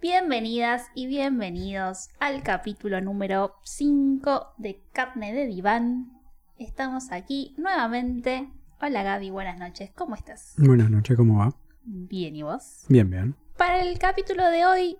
[0.00, 6.18] Bienvenidas y bienvenidos al capítulo número 5 de Carne de Diván.
[6.56, 8.50] Estamos aquí nuevamente.
[8.80, 10.54] Hola Gaby, buenas noches, ¿cómo estás?
[10.56, 11.54] Buenas noches, ¿cómo va?
[11.84, 12.86] Bien, ¿y vos?
[12.88, 13.36] Bien, bien.
[13.58, 14.96] Para el capítulo de hoy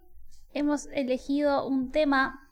[0.53, 2.51] hemos elegido un tema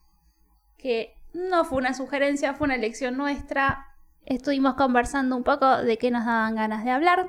[0.78, 3.88] que no fue una sugerencia, fue una elección nuestra.
[4.24, 7.28] Estuvimos conversando un poco de qué nos daban ganas de hablar.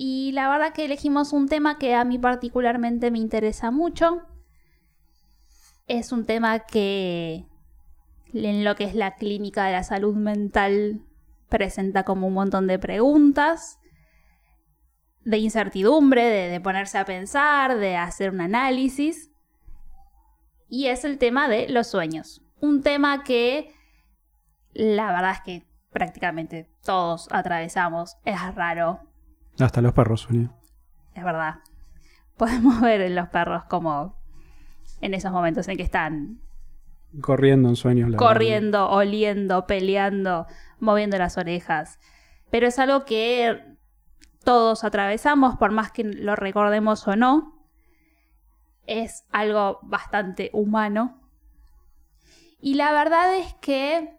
[0.00, 4.22] Y la verdad que elegimos un tema que a mí particularmente me interesa mucho.
[5.88, 7.44] Es un tema que
[8.32, 11.00] en lo que es la clínica de la salud mental
[11.48, 13.80] presenta como un montón de preguntas,
[15.24, 19.32] de incertidumbre, de, ponerse a pensar, de hacer un análisis.
[20.68, 22.40] Y es el tema de los sueños.
[22.60, 23.74] Un tema que
[24.74, 28.16] la verdad es que prácticamente todos atravesamos.
[28.24, 29.07] Es raro,
[29.58, 30.52] Hasta los perros sueñan.
[31.14, 31.56] es verdad.
[32.36, 34.16] Podemos ver en los perros como
[35.00, 36.40] en esos momentos en que están
[37.22, 38.10] Corriendo en sueños.
[38.10, 40.46] la corriendo, oliendo, peleando,
[40.78, 41.98] moviendo las orejas.
[42.50, 43.76] Pero es algo que
[44.44, 47.66] todos atravesamos, por más que lo recordemos o no.
[48.86, 51.20] Es algo bastante humano.
[52.60, 54.14] Y la verdad es que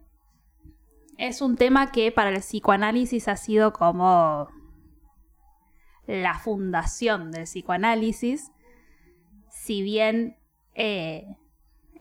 [1.18, 4.48] es un tema que para el psicoanálisis ha sido como
[6.10, 8.52] la fundación del psicoanálisis.
[9.50, 10.38] Si bien
[10.74, 11.26] eh,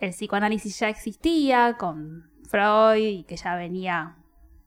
[0.01, 4.17] el psicoanálisis ya existía con Freud y que ya venía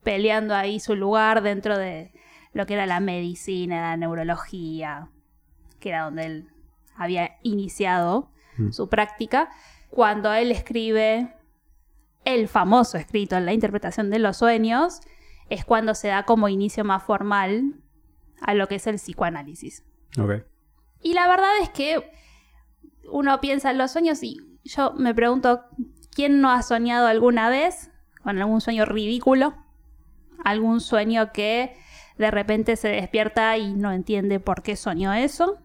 [0.03, 2.11] peleando ahí su lugar dentro de
[2.53, 5.09] lo que era la medicina, la neurología,
[5.79, 6.49] que era donde él
[6.95, 8.71] había iniciado Mm.
[8.71, 9.49] su práctica,
[9.89, 11.33] cuando él escribe
[12.25, 15.01] el famoso escrito en la interpretación de los sueños,
[15.49, 17.75] es cuando se da como inicio más formal
[18.41, 19.83] a lo que es el psicoanálisis.
[20.19, 20.43] Ok.
[21.01, 22.11] Y la verdad es que
[23.11, 25.63] uno piensa en los sueños y yo me pregunto,
[26.13, 27.91] ¿quién no ha soñado alguna vez
[28.23, 29.55] con algún sueño ridículo?
[30.43, 31.75] ¿Algún sueño que
[32.17, 35.59] de repente se despierta y no entiende por qué soñó eso?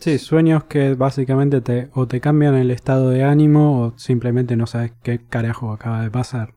[0.00, 4.66] Sí, sueños que básicamente te, o te cambian el estado de ánimo o simplemente no
[4.66, 6.54] sabes qué carajo acaba de pasar.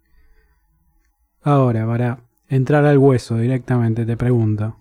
[1.42, 2.20] Ahora, para
[2.50, 4.78] entrar al hueso directamente, te pregunto.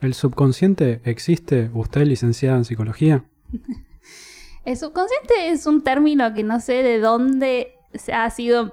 [0.00, 1.70] ¿El subconsciente existe?
[1.74, 3.24] ¿Usted es licenciada en psicología?
[4.64, 8.72] El subconsciente es un término que no sé de dónde se ha sido...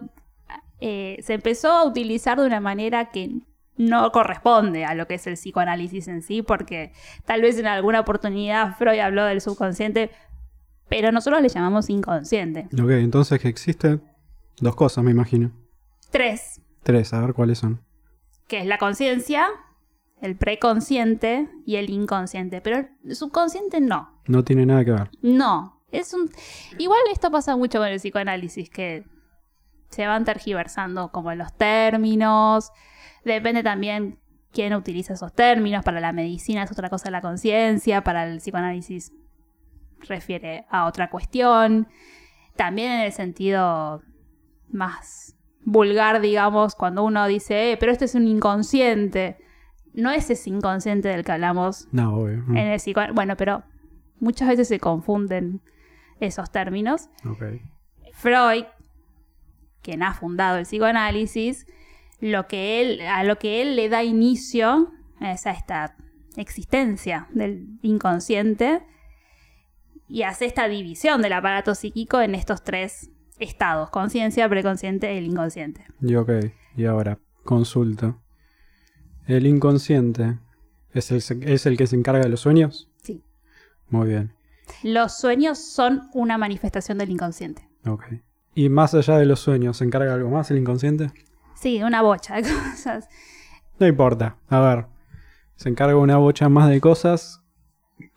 [0.80, 3.40] eh, se empezó a utilizar de una manera que
[3.78, 6.94] no corresponde a lo que es el psicoanálisis en sí, porque
[7.26, 10.09] tal vez en alguna oportunidad Freud habló del subconsciente,
[10.90, 12.68] pero nosotros le llamamos inconsciente.
[12.74, 14.02] Ok, entonces que existen
[14.59, 15.52] dos cosas, me imagino.
[16.12, 17.82] Tres, Tres, a ver cuáles son.
[18.48, 19.48] que es la conciencia,
[20.22, 24.22] el preconsciente y el inconsciente, pero el subconsciente no.
[24.25, 25.09] No tiene nada que ver.
[25.22, 26.29] No, es un...
[26.78, 29.05] Igual esto pasa mucho con el psicoanálisis, que
[29.89, 32.72] se van tergiversando como los términos,
[33.23, 34.19] depende también
[34.51, 39.13] quién utiliza esos términos, para la medicina es otra cosa la conciencia, para el psicoanálisis
[40.01, 41.88] refiere a otra cuestión,
[42.55, 44.01] también en el sentido
[44.69, 49.38] más vulgar, digamos, cuando uno dice, eh, pero este es un inconsciente,
[49.94, 52.44] no es ese inconsciente del que hablamos No, obvio.
[52.50, 53.16] En el psicoanálisis.
[53.16, 53.64] Bueno, pero
[54.20, 55.62] muchas veces se confunden
[56.20, 57.09] esos términos.
[58.14, 58.66] Freud,
[59.81, 61.66] quien ha fundado el psicoanálisis,
[62.20, 65.96] lo que él, a lo que él le da inicio es a esta
[66.36, 68.84] existencia del inconsciente
[70.08, 73.09] y hace esta división del aparato psíquico en estos tres
[73.40, 75.86] estados, conciencia, preconsciente y el inconsciente.
[76.02, 76.30] Y ok,
[76.76, 78.18] y ahora, consulta.
[79.28, 80.40] ¿El inconsciente
[80.94, 82.90] es el, es el que se encarga de los sueños?
[83.04, 83.24] Sí.
[83.90, 84.34] Muy bien,
[84.84, 87.68] Los sueños son una manifestación del inconsciente.
[87.86, 88.04] ok.
[88.56, 91.12] ¿Y más allá de los sueños, se encarga algo más el inconsciente?
[91.56, 93.08] Sí, una bocha de cosas.
[93.80, 94.86] No importa, a ver.
[95.56, 97.42] Se encarga una bocha más de cosas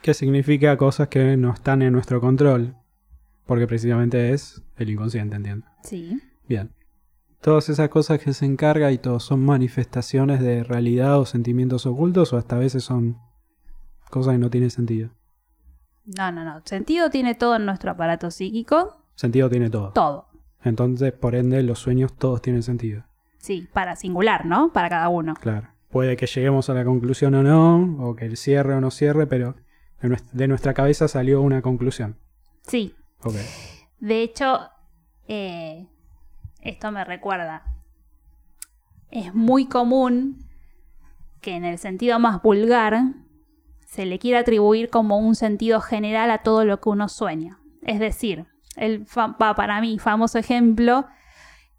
[0.02, 2.74] que significa cosas que no están en nuestro control.
[3.46, 5.66] Porque precisamente es el inconsciente, entiendo.
[5.82, 6.20] Sí.
[6.48, 6.72] Bien.
[7.40, 12.32] Todas esas cosas que se encarga y todo son manifestaciones de realidad o sentimientos ocultos
[12.32, 13.18] o hasta a veces son
[14.10, 15.10] cosas que no tienen sentido.
[16.04, 16.60] No, no, no.
[16.64, 19.04] Sentido tiene todo en nuestro aparato psíquico.
[19.14, 19.92] Sentido tiene todo.
[19.92, 20.28] Todo.
[20.62, 23.04] Entonces, por ende, los sueños todos tienen sentido.
[23.38, 24.72] Sí, para singular, ¿no?
[24.72, 25.34] Para cada uno.
[25.40, 25.68] Claro.
[25.90, 29.56] Puede que lleguemos a la conclusión o no, o que cierre o no cierre, pero
[30.02, 32.18] de, nues- de nuestra cabeza salió una conclusión.
[32.62, 32.94] Sí.
[33.22, 33.34] Ok.
[33.98, 34.60] De hecho,
[35.26, 35.86] eh,
[36.62, 37.64] esto me recuerda.
[39.10, 40.46] Es muy común
[41.40, 43.02] que en el sentido más vulgar
[43.86, 47.58] se le quiere atribuir como un sentido general a todo lo que uno sueña.
[47.82, 48.46] Es decir,
[48.76, 49.04] el
[49.36, 51.06] para mí famoso ejemplo,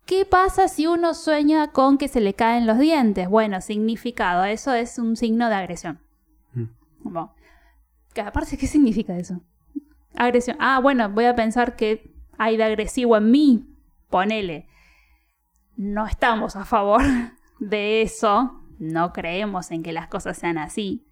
[0.06, 3.30] ¿qué pasa si uno sueña con que se le caen los dientes?
[3.30, 6.00] Bueno, significado, eso es un signo de agresión.
[6.54, 7.18] Mm.
[8.18, 9.39] aparte, ¿qué significa eso?
[10.16, 10.57] Agresión.
[10.60, 13.70] Ah, bueno, voy a pensar que hay de agresivo en mí.
[14.12, 14.68] Ponele.
[15.75, 17.02] No estamos a favor
[17.60, 18.62] de eso.
[18.78, 21.08] No creemos en que las cosas sean así.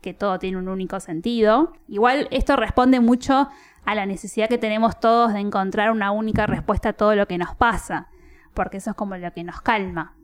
[0.00, 1.72] Que todo tiene un único sentido.
[1.88, 3.48] Igual esto responde mucho
[3.84, 7.38] a la necesidad que tenemos todos de encontrar una única respuesta a todo lo que
[7.38, 8.08] nos pasa.
[8.54, 10.16] Porque eso es como lo que nos calma.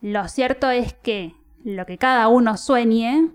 [0.00, 1.34] Lo cierto es que
[1.64, 3.30] lo que cada uno sueñe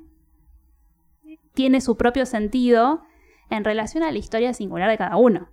[1.54, 3.02] tiene su propio sentido
[3.50, 5.50] en relación a la historia singular de cada uno.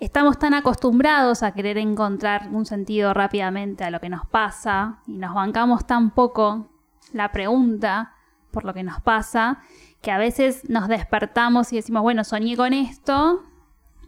[0.00, 5.18] Estamos tan acostumbrados a querer encontrar un sentido rápidamente a lo que nos pasa y
[5.18, 6.70] nos bancamos tan poco
[7.12, 8.14] la pregunta
[8.50, 9.60] por lo que nos pasa
[10.00, 13.44] que a veces nos despertamos y decimos, bueno, soñé con esto,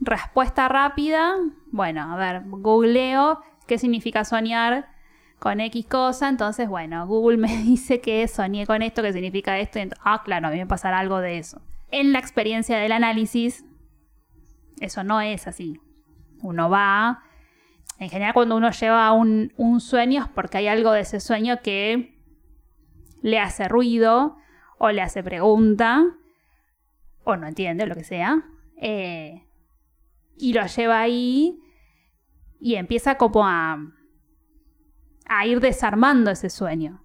[0.00, 1.37] respuesta rápida,
[1.71, 4.88] bueno, a ver, googleo qué significa soñar
[5.38, 9.79] con X cosa, entonces, bueno, Google me dice que soñé con esto, que significa esto,
[9.79, 11.61] y ah, claro, a mí me pasará algo de eso
[11.93, 13.65] en la experiencia del análisis,
[14.81, 15.79] eso no es así.
[16.43, 17.23] Uno va,
[17.99, 22.21] en general cuando uno lleva un, sueño es porque hay algo de ese sueño que
[23.23, 24.37] le hace ruido
[24.79, 26.05] o le hace pregunta
[27.25, 28.43] o no entiende, lo que sea.
[28.77, 29.47] Eh,
[30.37, 31.61] y lo lleva ahí
[32.59, 33.79] y empieza como a,
[35.27, 37.05] a ir desarmando ese sueño.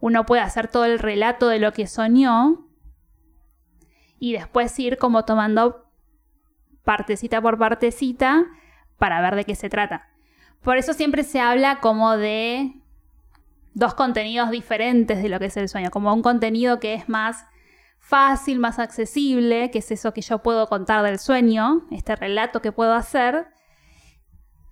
[0.00, 2.66] Uno puede hacer todo el relato de lo que soñó,
[4.18, 5.85] y después ir como tomando
[6.86, 8.46] partecita por partecita
[8.96, 10.08] para ver de qué se trata.
[10.62, 12.72] Por eso siempre se habla como de
[13.74, 17.44] dos contenidos diferentes de lo que es el sueño, como un contenido que es más
[17.98, 22.70] fácil, más accesible, que es eso que yo puedo contar del sueño, este relato que
[22.70, 23.48] puedo hacer,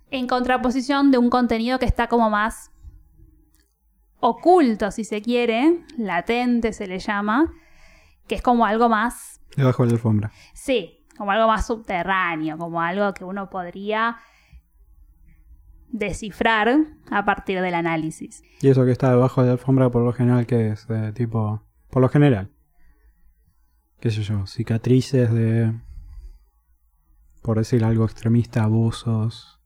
[0.09, 2.71] en contraposición de un contenido que está como más
[4.21, 7.51] oculto, si se quiere, latente se le llama,
[8.25, 10.31] que es como algo más Debajo de la alfombra.
[10.53, 14.17] Sí, como algo más subterráneo, como algo que uno podría
[15.89, 16.77] descifrar
[17.09, 18.43] a partir del análisis.
[18.61, 21.63] Y eso que está debajo de la alfombra por lo general que es de tipo,
[21.89, 22.49] por lo general,
[23.99, 25.73] qué sé yo, cicatrices de,
[27.41, 29.61] por decir algo extremista, abusos,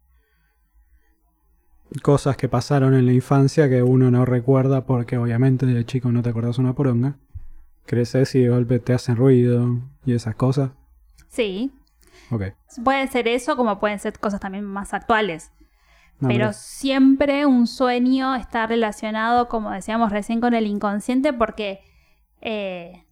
[2.03, 6.21] cosas que pasaron en la infancia que uno no recuerda porque obviamente de chico no
[6.21, 7.17] te acordás una poronga
[7.89, 10.71] creces y de golpe te hacen ruido y esas cosas.
[11.29, 11.71] Sí.
[12.83, 15.51] Puede ser eso como pueden ser cosas también más actuales.
[16.19, 21.81] pero siempre un sueño está relacionado, como decíamos recién, con el inconsciente porque...
[22.41, 23.05] Eh,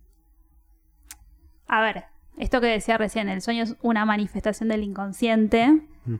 [1.67, 2.05] a ver,
[2.37, 5.81] esto que decía recién, el sueño es una manifestación del inconsciente.
[6.05, 6.15] Mm.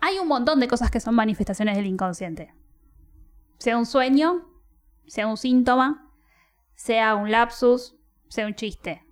[0.00, 2.54] Hay un montón de cosas que son manifestaciones del inconsciente.
[3.58, 4.46] Sea un sueño,
[5.06, 6.10] sea un síntoma,
[6.74, 7.96] sea un lapsus,
[8.28, 9.02] sea un chiste.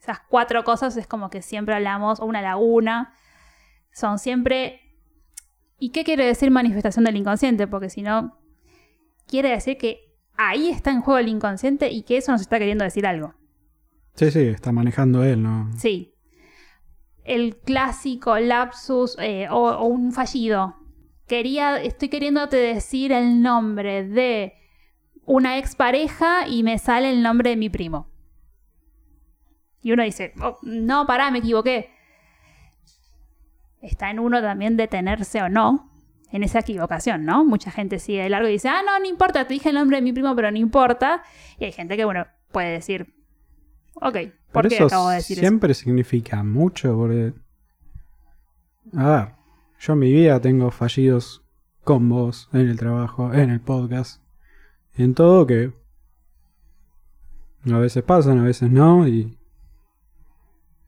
[0.00, 3.12] Esas cuatro cosas es como que siempre hablamos, o una laguna,
[3.92, 4.80] son siempre...
[5.78, 7.66] ¿Y qué quiere decir manifestación del inconsciente?
[7.66, 8.38] Porque si no,
[9.26, 12.84] quiere decir que ahí está en juego el inconsciente y que eso nos está queriendo
[12.84, 13.34] decir algo.
[14.14, 15.70] Sí, sí, está manejando él, ¿no?
[15.76, 16.14] Sí.
[17.24, 20.76] El clásico lapsus eh, o, o, un fallido.
[21.26, 24.54] Quería, estoy queriéndote decir el nombre de
[25.24, 28.09] una expareja y me sale el nombre de mi primo.
[29.82, 31.90] Y uno dice, oh, no, pará, me equivoqué.
[33.80, 35.90] Está en uno también detenerse o no
[36.30, 37.44] en esa equivocación, ¿no?
[37.44, 39.96] Mucha gente sigue de largo y dice, ah, no, no importa, te dije el nombre
[39.96, 41.22] de mi primo, pero no importa.
[41.58, 43.14] Y hay gente que, bueno, puede decir,
[43.94, 44.16] ok,
[44.52, 45.42] ¿por qué acabo de decir eso?
[45.42, 47.32] Siempre significa mucho, porque.
[48.96, 49.28] A ver,
[49.78, 51.42] yo en mi vida tengo fallidos
[51.84, 54.20] con vos en el trabajo, en el podcast
[54.96, 55.72] en todo que
[57.70, 59.36] a veces pasan, a veces no y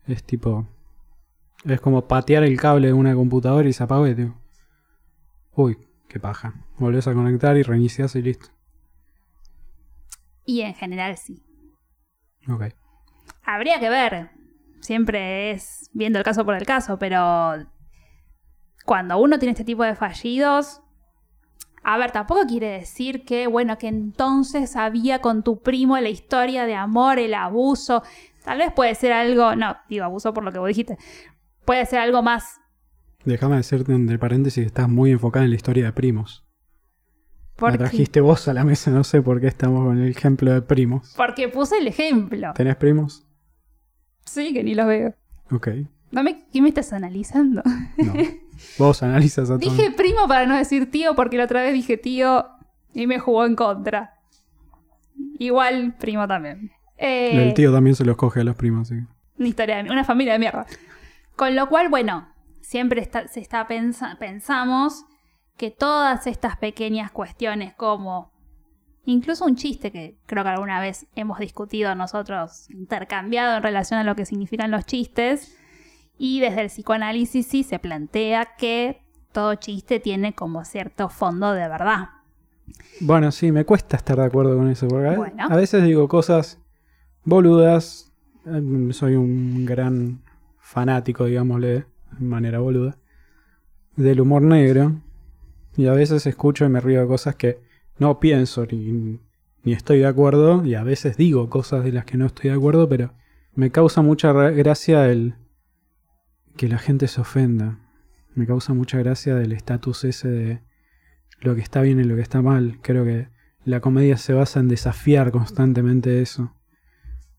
[0.06, 0.66] es tipo
[1.64, 4.34] es como patear el cable de una computadora y se apaga y digo,
[5.52, 5.78] uy,
[6.08, 6.54] qué paja.
[6.78, 8.48] Volvés a conectar y reinicias y listo.
[10.44, 11.42] Y en general sí.
[12.48, 12.64] Ok.
[13.44, 14.30] Habría que ver.
[14.80, 17.64] Siempre es viendo el caso por el caso, pero
[18.84, 20.80] cuando uno tiene este tipo de fallidos,
[21.84, 26.66] a ver, tampoco quiere decir que, bueno, que entonces había con tu primo la historia
[26.66, 28.02] de amor, el abuso.
[28.44, 30.98] Tal vez puede ser algo, no, digo abuso por lo que vos dijiste,
[31.64, 32.60] puede ser algo más.
[33.24, 36.44] Déjame decirte entre paréntesis que estás muy enfocada en la historia de primos.
[37.56, 37.84] ¿Por La qué?
[37.84, 41.14] trajiste vos a la mesa, no sé por qué estamos con el ejemplo de primos.
[41.16, 42.52] Porque puse el ejemplo.
[42.54, 43.24] ¿Tenés primos?
[44.24, 45.14] Sí, que ni los veo.
[45.52, 45.68] Ok.
[46.10, 47.62] No me, ¿Qué me estás analizando?
[47.96, 48.12] No.
[48.78, 49.56] Vos analizas a.
[49.58, 52.46] Dije primo para no decir tío, porque la otra vez dije tío
[52.92, 54.14] y me jugó en contra.
[55.38, 56.72] Igual primo también.
[57.04, 58.94] Eh, El tío también se los coge a los primos, sí.
[59.38, 60.66] Una historia de una familia de mierda.
[61.36, 62.28] Con lo cual, bueno,
[62.60, 65.04] siempre está- se está pensa- pensamos
[65.56, 68.30] que todas estas pequeñas cuestiones como
[69.04, 74.04] incluso un chiste que creo que alguna vez hemos discutido nosotros, intercambiado en relación a
[74.04, 75.56] lo que significan los chistes,
[76.18, 81.66] y desde el psicoanálisis sí se plantea que todo chiste tiene como cierto fondo de
[81.68, 82.10] verdad.
[83.00, 85.46] Bueno, sí, me cuesta estar de acuerdo con eso, porque Bueno.
[85.50, 86.60] a veces digo cosas
[87.24, 88.12] boludas.
[88.46, 90.22] eh, Soy un gran
[90.58, 91.68] fanático, digámosle,
[92.18, 92.98] de manera boluda,
[93.96, 95.00] del humor negro.
[95.76, 97.60] Y a veces escucho y me río de cosas que
[97.98, 99.20] no pienso ni,
[99.62, 100.64] ni estoy de acuerdo.
[100.64, 103.12] Y a veces digo cosas de las que no estoy de acuerdo, pero
[103.54, 105.34] me causa mucha ra- gracia el
[106.56, 107.78] que la gente se ofenda.
[108.34, 110.60] Me causa mucha gracia del estatus ese de
[111.40, 112.78] lo que está bien y lo que está mal.
[112.82, 113.28] Creo que
[113.64, 116.54] la comedia se basa en desafiar constantemente eso.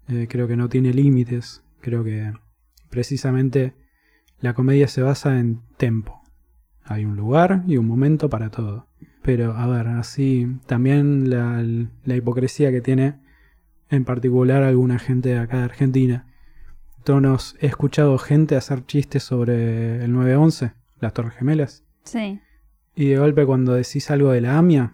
[0.08, 1.64] Eh, creo que no tiene límites.
[1.82, 2.32] Creo que
[2.90, 3.74] precisamente
[4.40, 6.22] la comedia se basa en tempo.
[6.84, 8.88] Hay un lugar y un momento para todo.
[9.22, 11.64] Pero, a ver, así también la,
[12.04, 13.22] la hipocresía que tiene
[13.90, 16.28] en particular alguna gente de acá de Argentina.
[17.04, 21.84] Tonos, he escuchado gente hacer chistes sobre el 911, las Torres Gemelas.
[22.04, 22.40] Sí.
[22.96, 24.94] Y de golpe cuando decís algo de la AMIA,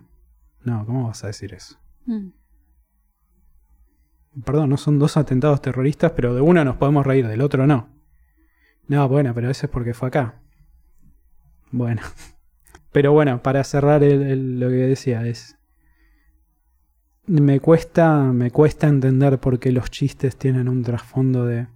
[0.64, 1.80] no, ¿cómo vas a decir eso?
[2.06, 2.30] Mm.
[4.46, 7.90] Perdón, no son dos atentados terroristas, pero de uno nos podemos reír, del otro no.
[8.88, 10.42] No, bueno, pero eso es porque fue acá.
[11.72, 12.02] Bueno.
[12.92, 15.56] Pero bueno, para cerrar el- lo que decía es...
[17.28, 21.68] Me cuesta, me cuesta entender por qué los chistes tienen un trasfondo de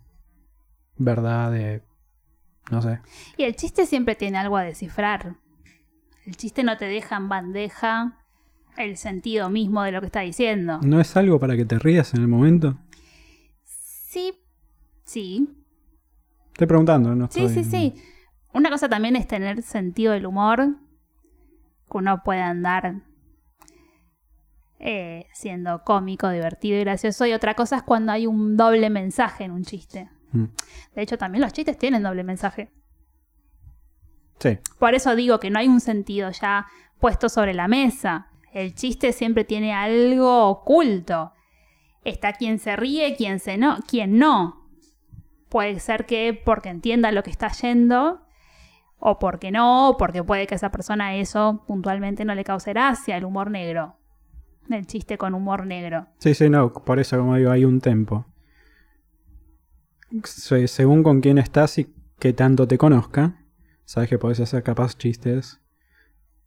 [0.98, 1.84] verdad, de...
[2.72, 3.00] No sé.
[3.38, 5.36] Y el chiste siempre tiene algo a descifrar.
[6.26, 8.23] El chiste no te deja en bandeja
[8.78, 10.80] el sentido mismo de lo que está diciendo.
[10.84, 12.78] ¿No es algo para que te rías en el momento?
[13.66, 14.34] Sí,
[15.04, 15.64] sí,
[16.54, 17.64] Estoy preguntando, no sí, estoy...
[17.64, 17.94] sí, sí.
[18.54, 20.76] Una cosa también es tener sentido del humor,
[21.92, 23.02] que uno puede andar
[24.78, 27.26] eh, siendo cómico, divertido y gracioso.
[27.26, 30.12] Y otra cosa es cuando hay un doble mensaje en un chiste.
[30.32, 30.46] Mm.
[30.94, 32.72] De hecho, también los chistes tienen doble mensaje.
[34.38, 34.60] Sí.
[34.78, 36.68] Por eso digo que no hay un sentido ya
[37.00, 38.28] puesto sobre la mesa.
[38.54, 41.34] El chiste siempre tiene algo oculto.
[42.04, 44.70] Está quien se ríe, quien se no, quien no.
[45.50, 48.22] Puede ser que porque entienda lo que está yendo,
[48.98, 53.18] o porque no, o porque puede que esa persona eso puntualmente no le cause gracia,
[53.18, 53.98] el humor negro.
[54.70, 56.08] El chiste con humor negro.
[56.20, 58.26] Sí, sí, no, por eso como digo, hay un tempo.
[60.24, 63.44] Se- según con quién estás y qué tanto te conozca,
[63.86, 65.60] sabes que podés hacer capaz chistes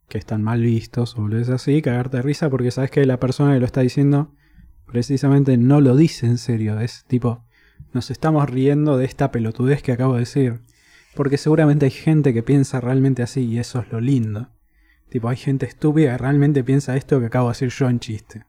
[0.07, 3.53] que están mal vistos o es así, cagarte de risa porque sabes que la persona
[3.53, 4.33] que lo está diciendo
[4.85, 7.43] precisamente no lo dice en serio, es tipo,
[7.93, 10.61] nos estamos riendo de esta pelotudez que acabo de decir.
[11.15, 14.49] Porque seguramente hay gente que piensa realmente así y eso es lo lindo.
[15.09, 18.45] Tipo, hay gente estúpida que realmente piensa esto que acabo de decir yo en chiste.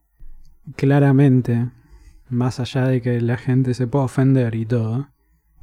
[0.77, 1.71] Claramente,
[2.29, 5.09] más allá de que la gente se pueda ofender y todo,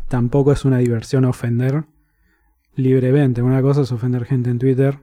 [0.08, 1.86] tampoco es una diversión ofender
[2.76, 3.42] libremente.
[3.44, 5.00] Una cosa es ofender gente en Twitter,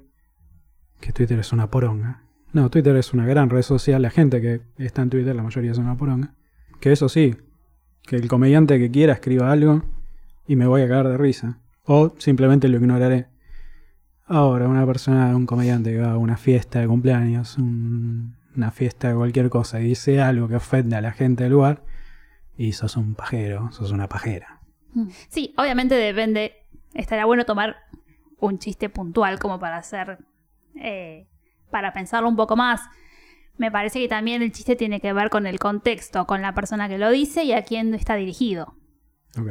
[1.02, 2.22] que Twitter es una poronga.
[2.54, 4.00] No, Twitter es una gran red social.
[4.00, 6.32] La gente que está en Twitter, la mayoría es una poronga.
[6.80, 7.36] Que eso sí,
[8.06, 9.82] que el comediante que quiera escriba algo
[10.46, 11.58] y me voy a cagar de risa.
[11.84, 13.26] O simplemente lo ignoraré.
[14.26, 19.08] Ahora, una persona, un comediante que va a una fiesta de cumpleaños, un- una fiesta
[19.08, 21.82] de cualquier cosa, y dice algo que ofende a la gente del lugar,
[22.56, 24.60] y sos un pajero, sos una pajera.
[25.28, 26.52] Sí, obviamente depende.
[26.94, 27.76] Estaría bueno tomar
[28.40, 30.18] un chiste puntual como para hacer.
[30.76, 31.28] Eh,
[31.70, 32.80] para pensarlo un poco más.
[33.56, 36.88] Me parece que también el chiste tiene que ver con el contexto, con la persona
[36.88, 38.74] que lo dice y a quién está dirigido.
[39.38, 39.48] Ok.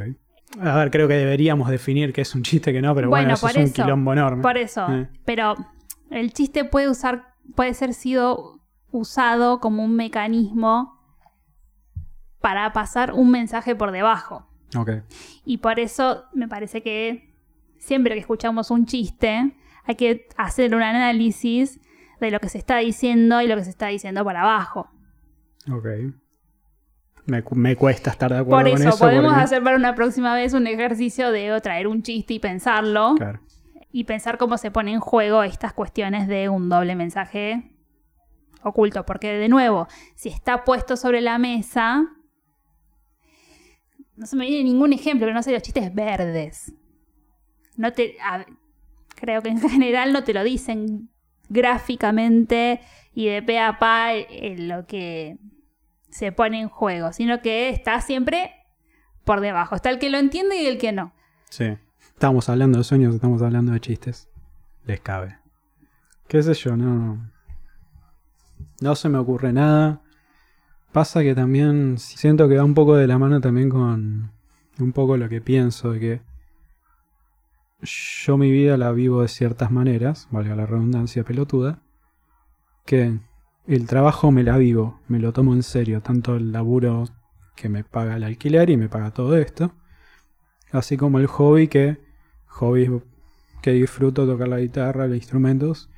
[0.60, 3.34] A ver, creo que deberíamos definir qué es un chiste que no, pero bueno, Bueno,
[3.34, 4.42] eso por es un quilombo enorme.
[4.42, 4.86] Por eso.
[4.92, 5.08] Eh.
[5.24, 5.54] Pero
[6.10, 7.34] el chiste puede usar.
[7.54, 8.60] puede ser sido
[8.90, 11.00] usado como un mecanismo
[12.40, 14.46] para pasar un mensaje por debajo.
[14.76, 14.90] Ok.
[15.44, 17.34] Y por eso me parece que
[17.78, 21.80] siempre que escuchamos un chiste hay que hacer un análisis
[22.20, 24.88] de lo que se está diciendo y lo que se está diciendo por abajo.
[25.72, 25.86] Ok.
[27.26, 28.98] Me, me cuesta estar de acuerdo Por con eso, eso.
[28.98, 33.14] podemos porque- hacer para una próxima vez un ejercicio de traer un chiste y pensarlo
[33.16, 33.40] Claro.
[33.92, 37.68] y pensar cómo se pone en juego estas cuestiones de un doble mensaje
[38.64, 39.86] oculto, porque de nuevo,
[40.16, 42.04] si está puesto sobre la mesa,
[44.16, 46.72] no se me viene ningún ejemplo, pero no sé, los chistes verdes.
[47.76, 48.46] No te, a-
[49.22, 51.08] creo que en general no te lo dicen
[51.48, 52.80] gráficamente
[53.14, 55.38] y de pe a pa en lo que
[56.10, 58.50] se pone en juego, sino que está siempre
[59.24, 59.76] por debajo.
[59.76, 61.12] Está el que lo entiende y el que no.
[61.48, 61.78] Sí.
[62.08, 64.28] Estamos hablando de sueños, estamos hablando de chistes.
[64.86, 65.38] Les cabe.
[66.26, 66.76] ¿Qué sé yo?
[66.76, 67.30] No.
[68.80, 70.02] No se me ocurre nada.
[70.90, 74.32] Pasa que también siento que va un poco de la mano también con
[74.80, 76.31] un poco lo que pienso de que
[77.82, 81.82] yo mi vida la vivo de ciertas maneras, valga la redundancia pelotuda,
[82.86, 83.18] que
[83.66, 87.04] el trabajo me la vivo, me lo tomo en serio, tanto el laburo
[87.56, 89.72] que me paga el alquiler y me paga todo esto,
[90.70, 91.98] así como el hobby que
[92.46, 92.90] hobbies
[93.60, 95.90] que disfruto tocar la guitarra, los instrumentos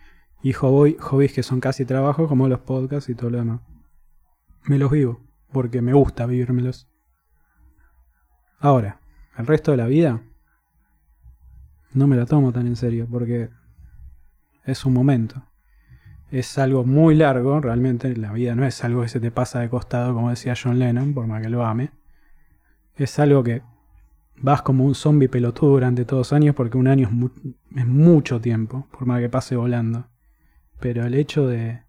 [0.42, 3.60] y hobby- hobbies que son casi trabajo como los podcasts y todo lo demás.
[4.64, 5.20] Me los vivo
[5.52, 6.88] porque me gusta vivírmelos.
[8.58, 9.00] Ahora,
[9.36, 10.22] el resto de la vida
[11.94, 13.50] no me la tomo tan en serio porque
[14.64, 15.42] es un momento.
[16.30, 19.68] Es algo muy largo, realmente la vida no es algo que se te pasa de
[19.68, 21.90] costado como decía John Lennon, por más que lo ame.
[22.96, 23.62] Es algo que
[24.36, 28.40] vas como un zombie pelotudo durante todos los años porque un año es, es mucho
[28.40, 30.08] tiempo, por más que pase volando.
[30.80, 31.82] Pero el hecho de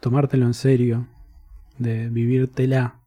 [0.00, 1.08] tomártelo en serio,
[1.78, 3.00] de vivírtela,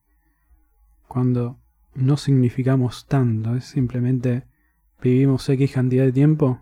[1.08, 1.60] cuando
[1.94, 4.50] no significamos tanto, es simplemente
[5.01, 6.62] vivimos X cantidad de tiempo,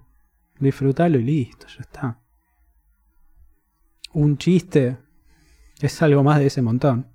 [0.60, 2.20] disfrutalo y listo, ya está.
[4.14, 4.98] Un chiste
[5.82, 7.08] es algo más de ese montón.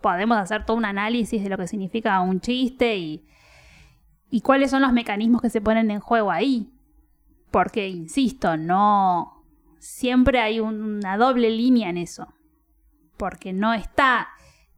[0.00, 3.26] Podemos hacer todo un análisis de lo que significa un chiste y,
[4.30, 6.72] y cuáles son los mecanismos que se ponen en juego ahí.
[7.50, 9.44] Porque, insisto, no.
[9.78, 12.28] Siempre hay un- una doble línea en eso.
[13.16, 14.28] Porque no está.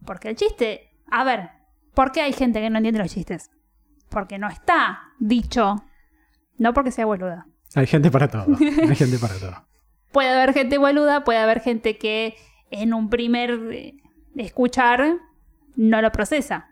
[0.07, 0.89] Porque el chiste.
[1.11, 1.51] A ver,
[1.95, 3.51] ¿por qué hay gente que no entiende los chistes?
[4.11, 5.77] Porque no está dicho.
[6.59, 7.47] No porque sea boluda.
[7.75, 8.47] Hay gente para todo.
[8.89, 9.67] Hay gente para todo.
[10.13, 12.37] Puede haber gente boluda, puede haber gente que
[12.71, 13.95] en un primer eh,
[14.37, 15.19] escuchar
[15.77, 16.69] no lo procesa.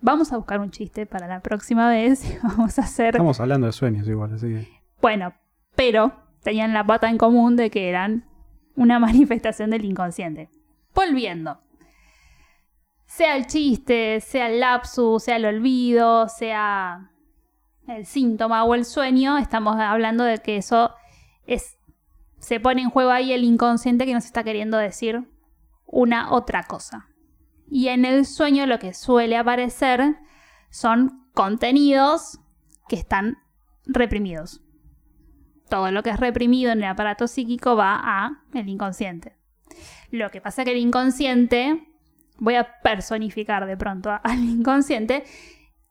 [0.00, 2.24] Vamos a buscar un chiste para la próxima vez.
[2.24, 3.14] y Vamos a hacer.
[3.14, 4.68] Estamos hablando de sueños igual, así que.
[5.00, 5.34] Bueno,
[5.74, 8.24] pero tenían la pata en común de que eran
[8.76, 10.50] una manifestación del inconsciente.
[10.94, 11.60] Volviendo.
[13.16, 17.12] Sea el chiste, sea el lapsus, sea el olvido, sea
[17.86, 20.92] el síntoma o el sueño, estamos hablando de que eso
[21.46, 21.78] es
[22.40, 25.28] se pone en juego ahí el inconsciente que nos está queriendo decir
[25.86, 27.08] una otra cosa.
[27.70, 30.16] Y en el sueño lo que suele aparecer
[30.70, 32.40] son contenidos
[32.88, 33.38] que están
[33.86, 34.60] reprimidos.
[35.68, 39.36] Todo lo que es reprimido en el aparato psíquico va a el inconsciente.
[40.10, 41.93] Lo que pasa es que el inconsciente,
[42.38, 45.24] voy a personificar de pronto al inconsciente,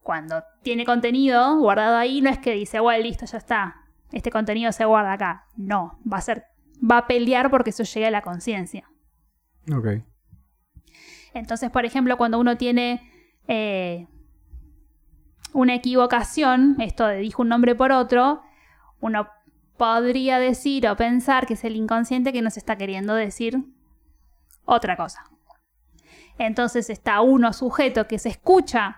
[0.01, 4.71] cuando tiene contenido guardado ahí, no es que dice, bueno, listo, ya está, este contenido
[4.71, 5.45] se guarda acá.
[5.55, 6.45] No, va a ser,
[6.79, 8.89] va a pelear porque eso llegue a la conciencia.
[9.73, 10.03] Ok.
[11.33, 13.09] Entonces, por ejemplo, cuando uno tiene
[13.47, 14.07] eh,
[15.53, 18.43] una equivocación, esto de dijo un nombre por otro,
[18.99, 19.27] uno
[19.77, 23.63] podría decir o pensar que es el inconsciente que nos está queriendo decir
[24.65, 25.23] otra cosa.
[26.37, 28.97] Entonces está uno sujeto que se escucha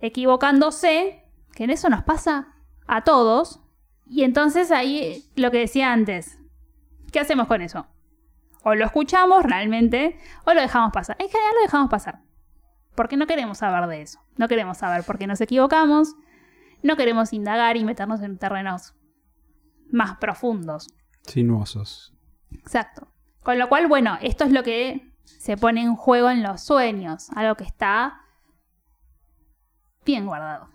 [0.00, 2.54] equivocándose, que en eso nos pasa
[2.86, 3.60] a todos,
[4.06, 6.38] y entonces ahí lo que decía antes,
[7.12, 7.86] ¿qué hacemos con eso?
[8.62, 11.16] O lo escuchamos realmente o lo dejamos pasar.
[11.18, 12.22] En general lo dejamos pasar.
[12.94, 14.20] Porque no queremos saber de eso.
[14.36, 16.14] No queremos saber por qué nos equivocamos.
[16.82, 18.94] No queremos indagar y meternos en terrenos
[19.90, 20.88] más profundos.
[21.22, 22.14] Sinuosos.
[22.52, 23.08] Exacto.
[23.42, 27.28] Con lo cual, bueno, esto es lo que se pone en juego en los sueños.
[27.34, 28.20] Algo que está
[30.04, 30.68] bien guardado.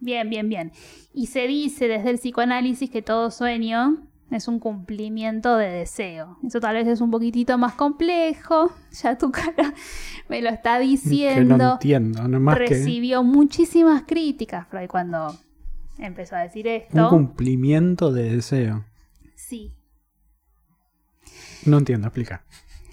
[0.00, 0.72] Bien, bien, bien.
[1.12, 6.38] Y se dice desde el psicoanálisis que todo sueño es un cumplimiento de deseo.
[6.46, 8.70] Eso tal vez es un poquitito más complejo.
[9.02, 9.72] Ya tu cara
[10.28, 11.56] me lo está Que diciendo.
[11.56, 15.36] no entiendo, no más que Recibió muchísimas críticas Freud cuando
[15.98, 17.08] empezó a decir un esto.
[17.08, 18.84] cumplimiento de deseo.
[19.36, 19.74] Sí.
[21.66, 22.44] No entiendo, explica.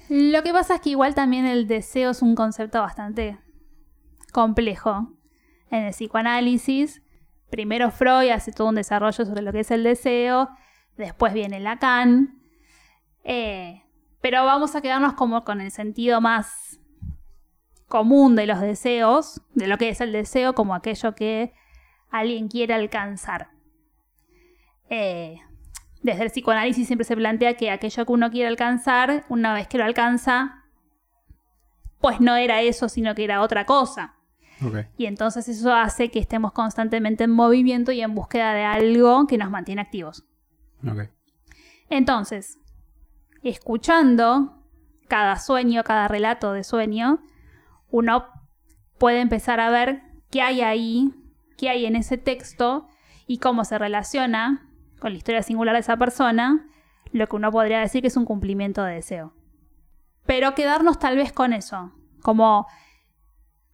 [0.09, 3.37] Lo que pasa es que igual también el deseo es un concepto bastante
[4.31, 5.13] complejo
[5.69, 7.01] en el psicoanálisis.
[7.49, 10.49] Primero Freud hace todo un desarrollo sobre lo que es el deseo,
[10.97, 12.41] después viene Lacan,
[13.23, 13.83] eh,
[14.21, 16.79] pero vamos a quedarnos como con el sentido más
[17.87, 21.53] común de los deseos, de lo que es el deseo como aquello que
[22.09, 23.49] alguien quiere alcanzar.
[24.89, 25.39] Eh,
[26.07, 29.77] desde el psicoanálisis siempre se plantea que aquello que uno quiere alcanzar, una vez que
[29.77, 30.63] lo alcanza,
[31.99, 34.15] pues no era eso, sino que era otra cosa.
[34.97, 39.37] Y entonces eso hace que estemos constantemente en movimiento y en búsqueda de algo que
[39.37, 40.25] nos mantiene activos.
[41.89, 42.57] Entonces,
[43.43, 44.63] escuchando
[45.09, 47.21] cada sueño, cada relato de sueño,
[47.91, 48.27] uno
[48.97, 51.13] puede empezar a ver qué hay ahí,
[51.57, 52.87] qué hay en ese texto
[53.27, 54.66] y cómo se relaciona
[54.99, 56.67] con la historia singular de esa persona,
[57.12, 59.33] lo que uno podría decir que es un cumplimiento de deseo.
[60.25, 62.67] Pero quedarnos tal vez con eso, como,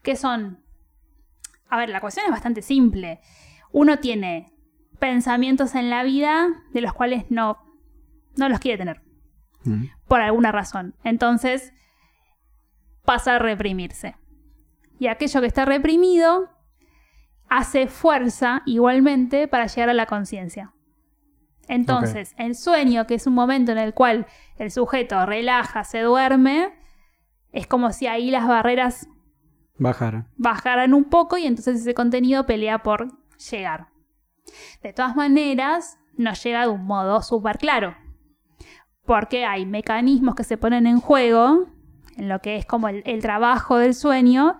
[0.02, 0.64] ¿qué son?
[1.70, 3.22] A ver, la cuestión es bastante simple.
[3.72, 4.54] Uno tiene
[5.00, 7.58] pensamientos en la vida de los cuales no,
[8.36, 9.04] no los quiere tener
[9.66, 9.86] Mm.
[10.08, 10.96] por alguna razón.
[11.04, 11.74] Entonces
[13.06, 14.16] pasa a reprimirse.
[15.00, 16.50] Y aquello que está reprimido
[17.50, 20.74] hace fuerza igualmente para llegar a la conciencia.
[21.68, 26.74] Entonces, el sueño, que es un momento en el cual el sujeto relaja, se duerme,
[27.52, 29.08] es como si ahí las barreras
[29.78, 30.26] Bajar.
[30.38, 33.08] bajaran un poco y entonces ese contenido pelea por
[33.50, 33.88] llegar.
[34.82, 37.96] De todas maneras, no llega de un modo súper claro.
[39.06, 41.68] Porque hay mecanismos que se ponen en juego,
[42.18, 44.60] en lo que es como el, el trabajo del sueño,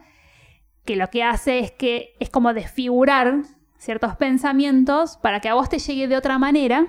[0.86, 3.44] que lo que hace es que es como desfigurar
[3.84, 6.88] ciertos pensamientos para que a vos te llegue de otra manera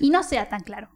[0.00, 0.90] y no sea tan claro.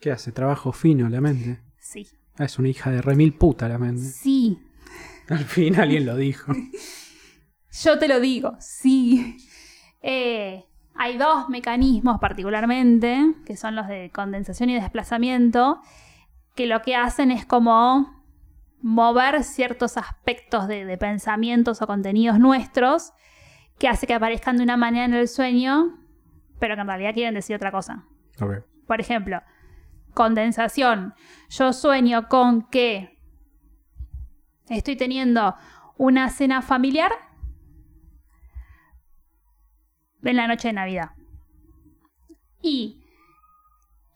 [0.00, 0.32] ¿Qué hace?
[0.32, 1.60] Trabajo fino la mente.
[1.78, 4.02] Sí, Ah, es una hija de remil puta la mente.
[4.02, 4.58] sí,
[5.28, 6.52] Al fin alguien lo dijo.
[7.82, 9.36] Yo te lo digo, sí.
[10.02, 15.80] Eh, hay dos mecanismos particularmente, que son los de condensación y desplazamiento,
[16.54, 18.22] que lo que hacen es como
[18.80, 23.12] mover ciertos aspectos de, de pensamientos o contenidos nuestros,
[23.78, 25.98] que hace que aparezcan de una manera en el sueño,
[26.58, 28.04] pero que en realidad quieren decir otra cosa.
[28.86, 29.40] Por ejemplo,
[30.14, 31.14] condensación.
[31.48, 33.18] Yo sueño con que
[34.68, 35.54] estoy teniendo
[35.96, 37.12] una cena familiar
[40.22, 41.10] en la noche de Navidad.
[42.60, 43.04] Y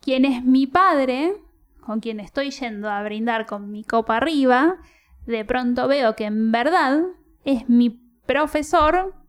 [0.01, 1.35] quien es mi padre,
[1.81, 4.79] con quien estoy yendo a brindar con mi copa arriba,
[5.27, 7.03] de pronto veo que en verdad
[7.45, 7.91] es mi
[8.27, 9.22] profesor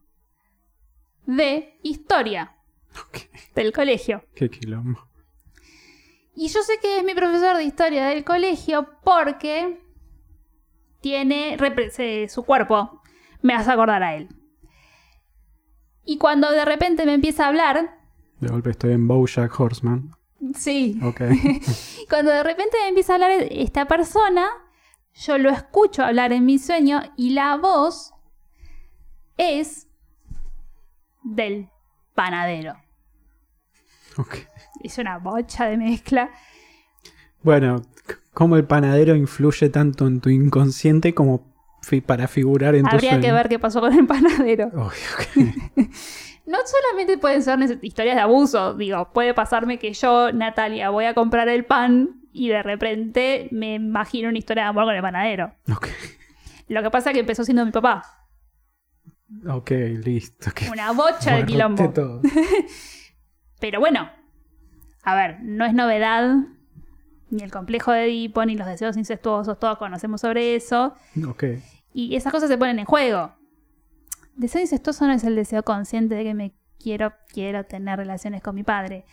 [1.25, 2.55] de historia
[3.55, 4.23] del colegio.
[4.35, 5.07] Qué quilombo.
[6.35, 9.79] Y yo sé que es mi profesor de historia del colegio porque
[11.01, 11.57] tiene
[12.29, 13.01] su cuerpo,
[13.41, 14.29] me hace acordar a él.
[16.05, 17.99] Y cuando de repente me empieza a hablar,
[18.39, 20.11] De golpe estoy en Bojack Horseman.
[20.55, 21.21] sí, Ok.
[22.09, 24.47] cuando de repente me empieza a hablar esta persona,
[25.13, 28.13] yo lo escucho hablar en mi sueño y la voz
[29.37, 29.87] es
[31.23, 31.69] del
[32.13, 32.75] panadero.
[34.17, 34.35] ok.
[34.83, 36.29] Es una bocha de mezcla.
[37.41, 37.81] Bueno,
[38.33, 41.45] ¿cómo el panadero influye tanto en tu inconsciente como
[41.81, 44.67] fi- para figurar en tu Habría que ver qué pasó con el panadero.
[44.73, 45.47] Uy, ok.
[46.45, 51.13] No solamente pueden ser historias de abuso, digo, puede pasarme que yo, Natalia, voy a
[51.13, 55.53] comprar el pan y de repente me imagino una historia de amor con el panadero.
[55.71, 55.87] ok.
[56.67, 58.22] Lo que pasa es que empezó siendo mi papá.
[59.47, 59.71] Ok,
[60.03, 60.51] listo.
[60.71, 61.89] Una bocha de quilombo.
[61.91, 62.21] todo.
[63.59, 64.09] Pero bueno,
[65.03, 66.35] a ver, no es novedad.
[67.29, 70.93] Ni el complejo de Edipo, ni los deseos incestuosos, todos conocemos sobre eso.
[71.27, 71.45] Ok.
[71.93, 73.33] Y esas cosas se ponen en juego.
[74.35, 78.55] Deseo incestuoso no es el deseo consciente de que me quiero, quiero tener relaciones con
[78.55, 79.05] mi padre.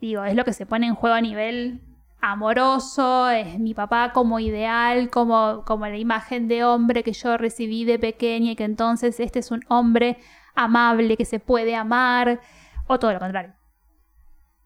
[0.00, 1.82] Digo, es lo que se pone en juego a nivel
[2.20, 7.84] amoroso, es mi papá como ideal, como, como la imagen de hombre que yo recibí
[7.84, 10.18] de pequeña y que entonces este es un hombre
[10.54, 12.40] amable que se puede amar,
[12.86, 13.52] o todo lo contrario.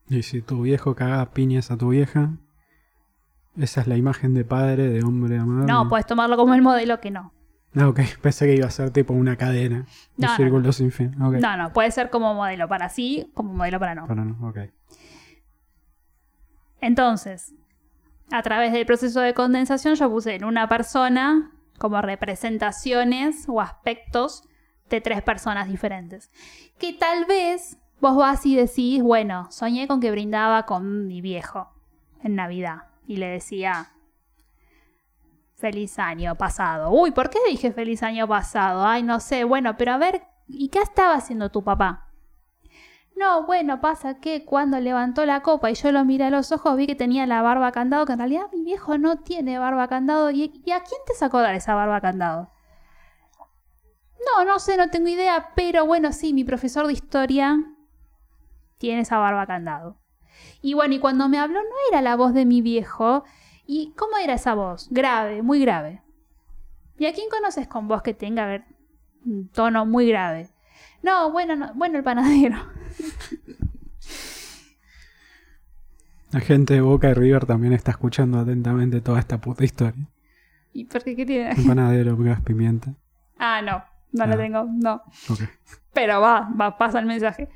[0.08, 2.30] Y si tu viejo caga piñas a tu vieja,
[3.56, 5.70] esa es la imagen de padre, de hombre amable.
[5.70, 7.32] No, puedes tomarlo como el modelo que no.
[7.76, 8.00] Ah, ok.
[8.22, 9.86] Pensé que iba a ser tipo una cadena.
[10.16, 11.14] Un No, no, círculo sin fin.
[11.16, 14.06] No, no, puede ser como modelo para sí, como modelo para no.
[14.06, 14.58] Para no, ok.
[16.80, 17.54] Entonces,
[18.30, 24.44] a través del proceso de condensación yo puse en una persona como representaciones o aspectos
[24.88, 26.30] de tres personas diferentes.
[26.78, 31.70] Que tal vez vos vas y decís, bueno, soñé con que brindaba con mi viejo
[32.22, 33.90] en Navidad y le decía,
[35.56, 36.90] feliz año pasado.
[36.90, 38.86] Uy, ¿por qué dije feliz año pasado?
[38.86, 42.09] Ay, no sé, bueno, pero a ver, ¿y qué estaba haciendo tu papá?
[43.16, 46.76] No, bueno, pasa que cuando levantó la copa y yo lo miré a los ojos,
[46.76, 50.30] vi que tenía la barba candado, que en realidad mi viejo no tiene barba candado.
[50.30, 52.50] ¿Y, a quién te sacó dar esa barba candado?
[54.24, 57.58] No, no sé, no tengo idea, pero bueno, sí, mi profesor de historia
[58.78, 59.98] tiene esa barba candado.
[60.62, 63.24] Y bueno, y cuando me habló no era la voz de mi viejo.
[63.66, 64.88] ¿Y cómo era esa voz?
[64.90, 66.02] Grave, muy grave.
[66.98, 68.64] ¿Y a quién conoces con voz que tenga a ver,
[69.24, 70.50] un tono muy grave?
[71.02, 72.56] No, bueno, no, bueno, el panadero.
[76.32, 80.06] La gente de Boca y River también está escuchando atentamente toda esta puta historia.
[80.72, 81.52] ¿Y por qué qué tiene?
[81.56, 82.94] Un panadero, gas pimienta.
[83.36, 84.36] Ah, no, no lo Ah.
[84.36, 85.02] tengo, no.
[85.28, 85.40] Ok.
[85.92, 87.48] Pero va, va, pasa el mensaje.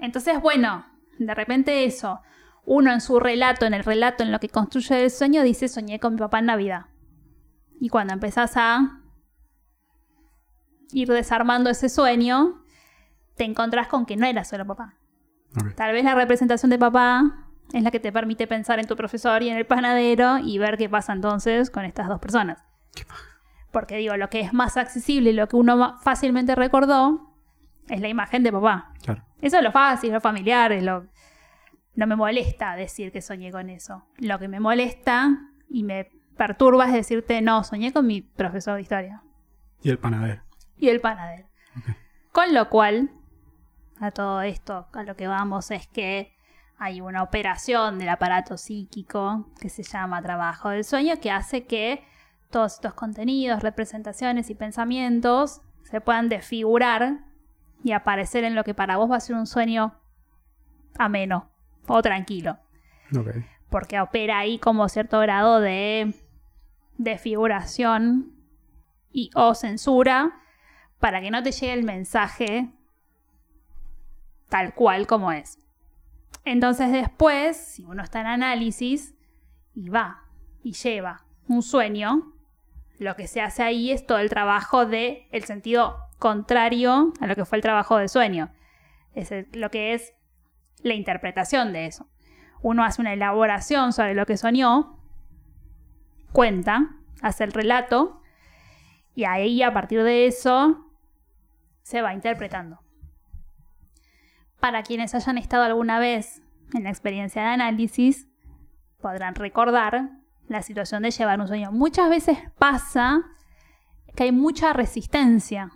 [0.00, 0.84] Entonces, bueno,
[1.18, 2.20] de repente eso.
[2.64, 6.00] Uno en su relato, en el relato, en lo que construye el sueño, dice soñé
[6.00, 6.86] con mi papá en Navidad.
[7.78, 9.02] Y cuando empezás a
[10.92, 12.64] ir desarmando ese sueño,
[13.36, 14.94] te encontrás con que no era solo papá.
[15.76, 19.42] Tal vez la representación de papá es la que te permite pensar en tu profesor
[19.42, 22.62] y en el panadero y ver qué pasa entonces con estas dos personas.
[23.72, 27.34] Porque digo, lo que es más accesible y lo que uno fácilmente recordó
[27.88, 28.92] es la imagen de papá.
[29.02, 29.22] Claro.
[29.40, 31.06] Eso es lo fácil, lo familiar, es lo...
[31.94, 34.04] no me molesta decir que soñé con eso.
[34.18, 38.82] Lo que me molesta y me perturba es decirte, no, soñé con mi profesor de
[38.82, 39.22] historia
[39.82, 40.42] Y el panadero.
[40.78, 41.46] y el panadero.
[42.32, 43.10] Con lo cual,
[44.00, 46.34] a todo esto, a lo que vamos es que
[46.78, 52.04] hay una operación del aparato psíquico que se llama trabajo del sueño que hace que
[52.50, 57.20] todos estos contenidos, representaciones y pensamientos se puedan desfigurar
[57.82, 59.94] y aparecer en lo que para vos va a ser un sueño
[60.98, 61.48] ameno
[61.86, 62.58] o tranquilo
[63.16, 63.28] Ok.
[63.70, 66.14] porque opera ahí como cierto grado de
[66.98, 68.32] desfiguración
[69.12, 70.32] y o censura
[70.98, 72.70] para que no te llegue el mensaje
[74.48, 75.58] tal cual como es.
[76.44, 79.14] Entonces después, si uno está en análisis
[79.74, 80.24] y va
[80.62, 82.32] y lleva un sueño,
[82.98, 87.34] lo que se hace ahí es todo el trabajo de el sentido contrario a lo
[87.34, 88.50] que fue el trabajo de sueño.
[89.14, 90.14] Es lo que es
[90.82, 92.06] la interpretación de eso
[92.62, 94.98] uno hace una elaboración sobre lo que soñó,
[96.32, 98.20] cuenta, hace el relato,
[99.14, 100.84] y ahí a partir de eso
[101.82, 102.80] se va interpretando.
[104.60, 106.42] Para quienes hayan estado alguna vez
[106.74, 108.26] en la experiencia de análisis,
[109.00, 110.10] podrán recordar
[110.48, 111.72] la situación de llevar un sueño.
[111.72, 113.22] Muchas veces pasa
[114.14, 115.70] que hay mucha resistencia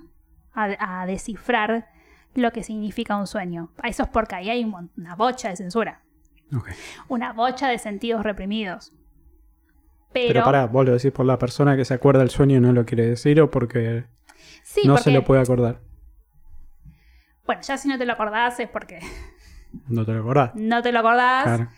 [0.53, 1.89] a, a descifrar
[2.35, 3.73] lo que significa un sueño.
[3.83, 4.65] Eso es porque ahí hay
[4.97, 6.03] una bocha de censura
[7.09, 8.93] una bocha de sentidos reprimidos.
[10.13, 12.61] Pero, Pero, pará, vos lo decís por la persona que se acuerda del sueño y
[12.61, 14.07] no lo quiere decir o porque
[14.65, 15.81] sí, no porque, se lo puede acordar.
[17.51, 19.01] Bueno, ya si no te lo acordás es porque
[19.89, 20.53] No te lo acordás.
[20.55, 21.69] no te lo acordás, Claro.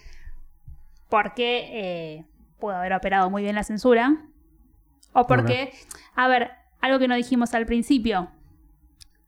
[1.09, 2.25] porque eh,
[2.59, 4.17] pudo haber operado muy bien la censura,
[5.15, 5.73] o porque,
[6.15, 8.29] a ver, algo que no dijimos al principio,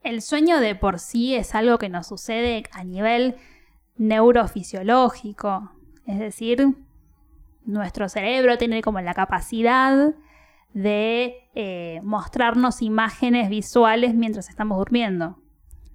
[0.02, 3.36] el sueño de por sí es algo que nos sucede a nivel
[3.96, 5.70] neurofisiológico,
[6.06, 6.66] es decir,
[7.64, 10.14] nuestro cerebro tiene como la capacidad
[10.74, 15.38] de eh, mostrarnos imágenes visuales mientras estamos durmiendo.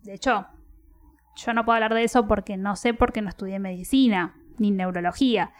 [0.09, 0.47] De hecho,
[1.35, 5.51] yo no puedo hablar de eso porque no sé porque no estudié medicina ni neurología.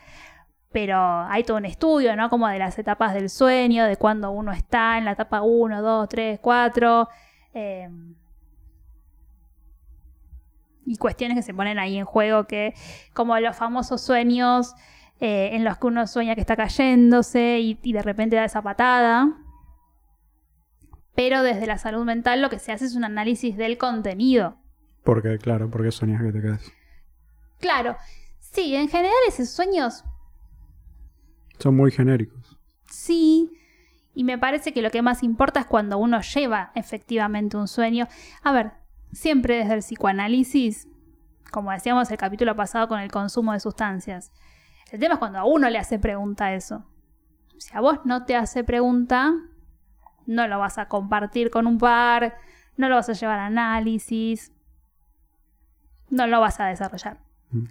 [0.71, 2.31] Pero hay todo un estudio, ¿no?
[2.31, 6.09] Como de las etapas del sueño, de cuando uno está en la etapa 1, 2,
[6.09, 7.09] 3, 4.
[7.53, 7.89] eh,
[10.83, 12.73] y cuestiones que se ponen ahí en juego, que
[13.13, 14.73] como los famosos sueños
[15.19, 18.63] eh, en los que uno sueña que está cayéndose y, y de repente da esa
[18.63, 19.27] patada.
[21.15, 24.58] Pero desde la salud mental lo que se hace es un análisis del contenido.
[25.04, 26.72] Porque, claro, porque soñás que te quedas.
[27.60, 27.98] Claro,
[28.39, 30.04] sí, en general esos sueños
[31.60, 32.58] Son muy genéricos.
[32.86, 33.52] sí.
[34.15, 38.08] Y me parece que lo que más importa es cuando uno lleva efectivamente un sueño.
[38.43, 38.72] A ver,
[39.13, 40.88] siempre desde el psicoanálisis,
[41.52, 44.34] como decíamos el capítulo pasado con el consumo de sustancias.
[44.91, 46.84] El tema es cuando a uno le hace pregunta eso.
[47.60, 49.36] Si a vos no te hace pregunta,
[50.30, 52.38] no lo vas a compartir con un par,
[52.78, 54.54] no lo vas a llevar a análisis,
[56.12, 57.18] no lo vas a desarrollar.
[57.50, 57.65] Mm.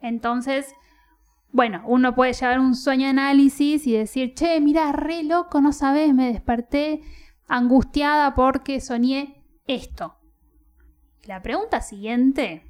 [0.00, 0.74] Entonces,
[1.50, 5.72] bueno, uno puede llevar un sueño de análisis y decir, che, mira, re loco, no
[5.72, 7.02] sabes, me desperté
[7.48, 10.18] angustiada porque soñé esto.
[11.24, 12.64] La pregunta siguiente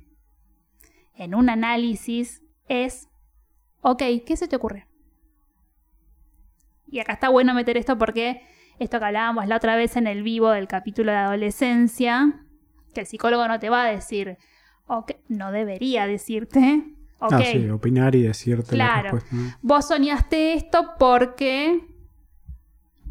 [1.14, 3.11] en un análisis es,
[3.83, 4.87] ok, ¿qué se te ocurre?
[6.87, 8.43] Y acá está bueno meter esto porque
[8.79, 12.45] esto que hablábamos la otra vez en el vivo del capítulo de adolescencia,
[12.95, 14.38] que el psicólogo no te va a decir,
[14.87, 16.85] ok, no debería decirte,
[17.19, 19.19] ok, Ah, sí, opinar y decirte la Claro.
[19.31, 19.55] ¿no?
[19.62, 21.81] vos soñaste esto porque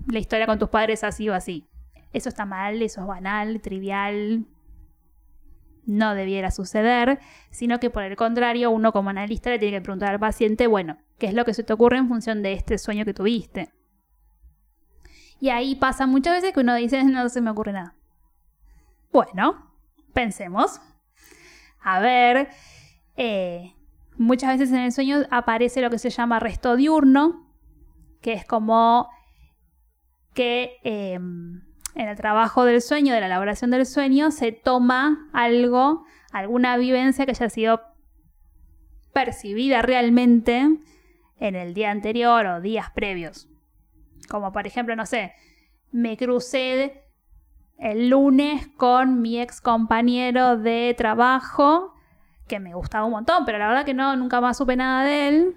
[0.07, 1.67] la historia con tus padres ha sido así.
[2.13, 4.45] Eso está mal, eso es banal, trivial.
[5.85, 10.13] no debiera suceder, sino que por el contrario, uno como analista le tiene que preguntar
[10.13, 13.05] al paciente, bueno, ¿qué es lo que se te ocurre en función de este sueño
[13.05, 13.69] que tuviste?
[15.39, 17.95] Y ahí pasa muchas veces que uno dice, no se me ocurre nada.
[19.11, 19.71] Bueno,
[20.13, 20.81] pensemos.
[21.81, 22.49] A ver,
[23.15, 23.73] eh,
[24.17, 27.47] muchas veces en el sueño aparece lo que se llama resto diurno,
[28.21, 29.09] que es como
[30.33, 31.61] que em,
[31.95, 37.25] en el trabajo del sueño, de la elaboración del sueño, se toma algo, alguna vivencia
[37.25, 37.81] que haya sido
[39.13, 40.77] percibida realmente
[41.39, 43.47] en el día anterior o días previos.
[44.29, 45.33] Como por ejemplo, no sé,
[45.91, 47.03] me crucé
[47.77, 51.93] el lunes con mi ex compañero de trabajo,
[52.47, 55.27] que me gustaba un montón, pero la verdad que no, nunca más supe nada de
[55.27, 55.55] él.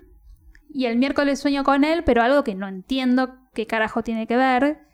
[0.72, 4.36] Y el miércoles sueño con él, pero algo que no entiendo qué carajo tiene que
[4.36, 4.86] ver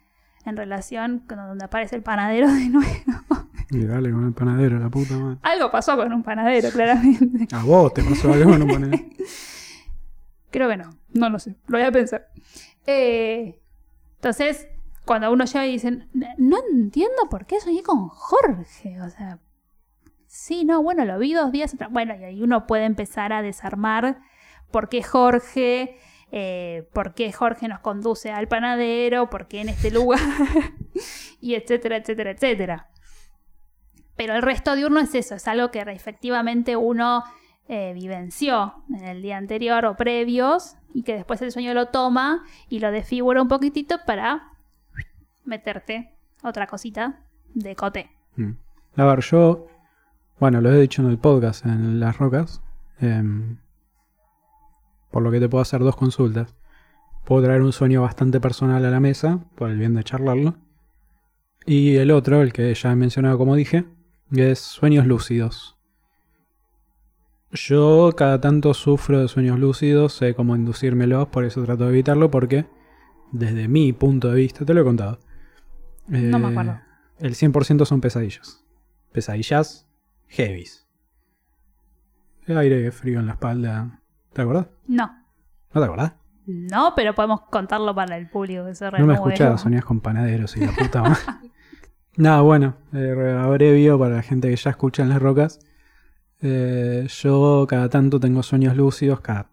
[0.44, 2.90] en relación con donde aparece el panadero de nuevo.
[3.68, 5.40] Y dale con el panadero, la puta madre.
[5.42, 7.48] algo pasó con un panadero, claramente.
[7.52, 9.02] A vos te pasó algo con un panadero.
[10.50, 12.28] Creo que no, no lo sé, lo voy a pensar.
[12.86, 13.60] Eh,
[14.16, 14.68] entonces,
[15.04, 16.06] cuando uno llega y dice,
[16.38, 19.40] no entiendo por qué soñé con Jorge, o sea,
[20.26, 21.90] sí, no, bueno, lo vi dos días atrás.
[21.90, 24.18] Bueno, y ahí uno puede empezar a desarmar
[24.70, 25.98] por qué Jorge
[26.32, 30.20] eh, por qué Jorge nos conduce al panadero, por qué en este lugar,
[31.40, 32.90] y etcétera, etcétera, etcétera.
[34.16, 37.22] Pero el resto diurno es eso, es algo que efectivamente uno
[37.68, 42.44] eh, vivenció en el día anterior o previos y que después el sueño lo toma
[42.68, 44.52] y lo desfigura un poquitito para
[45.44, 47.20] meterte otra cosita
[47.54, 48.10] de cote.
[48.36, 48.52] Mm.
[48.96, 49.66] A ver, yo,
[50.38, 52.62] bueno, lo he dicho en el podcast, en Las Rocas,
[53.00, 53.58] em,
[55.10, 56.54] por lo que te puedo hacer dos consultas.
[57.24, 60.54] Puedo traer un sueño bastante personal a la mesa, por el bien de charlarlo.
[61.66, 63.84] Y el otro, el que ya he mencionado como dije,
[64.30, 65.75] es sueños lúcidos.
[67.52, 72.30] Yo cada tanto sufro de sueños lúcidos, sé cómo inducírmelos, por eso trato de evitarlo,
[72.30, 72.66] porque
[73.32, 75.20] desde mi punto de vista, te lo he contado.
[76.08, 76.80] No me eh, acuerdo.
[77.18, 78.64] El 100% son pesadillas.
[79.12, 79.88] Pesadillas
[80.28, 80.86] heavies.
[82.46, 84.00] Aire frío en la espalda.
[84.32, 84.66] ¿Te acuerdas?
[84.86, 85.06] No.
[85.72, 86.12] ¿No te acordás?
[86.46, 90.56] No, pero podemos contarlo para el público que se No me escuchaba, sonías con panaderos
[90.56, 91.02] y la puta.
[92.16, 95.58] Nada, bueno, eh, abrevio para la gente que ya escucha en las rocas.
[96.42, 99.48] Eh, yo cada tanto tengo sueños lúcidos, cada,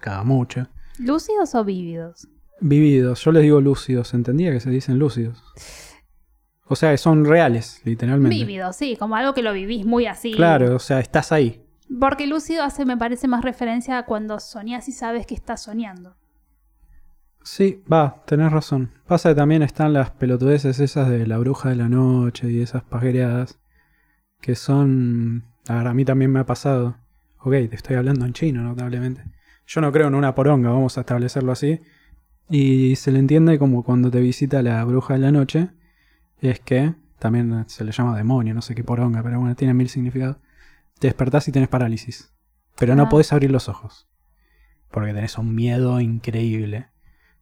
[0.00, 0.66] cada mucho.
[0.98, 2.28] ¿Lúcidos o vívidos?
[2.60, 5.42] Vividos, yo les digo lúcidos, ¿entendía que se dicen lúcidos?
[6.66, 8.36] O sea, que son reales, literalmente.
[8.36, 10.32] Vívidos, sí, como algo que lo vivís muy así.
[10.32, 11.62] Claro, o sea, estás ahí.
[12.00, 16.16] Porque lúcido hace, me parece, más referencia a cuando soñás y sabes que estás soñando.
[17.42, 18.92] Sí, va, tenés razón.
[19.06, 22.84] Pasa que también están las pelotudeces esas de la bruja de la noche y esas
[22.84, 23.58] pajereadas
[24.40, 25.51] que son...
[25.68, 26.96] A ver, a mí también me ha pasado.
[27.38, 29.22] Ok, te estoy hablando en chino, notablemente.
[29.66, 31.80] Yo no creo en una poronga, vamos a establecerlo así.
[32.48, 35.68] Y se le entiende como cuando te visita la bruja de la noche.
[36.40, 39.88] Es que, también se le llama demonio, no sé qué poronga, pero bueno, tiene mil
[39.88, 40.36] significados.
[40.98, 42.32] Te despertás y tenés parálisis.
[42.78, 43.08] Pero no Ah.
[43.08, 44.08] podés abrir los ojos.
[44.90, 46.88] Porque tenés un miedo increíble.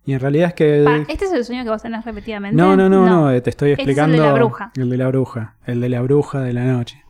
[0.05, 0.83] Y en realidad es que...
[0.85, 2.57] Pa, ¿Este es el sueño que vos tenés repetidamente?
[2.57, 4.25] No, no, no, no, eh, te estoy Ese es el de explicando.
[4.27, 4.73] la bruja.
[4.77, 5.57] El de la bruja.
[5.67, 7.03] El de la bruja de la noche.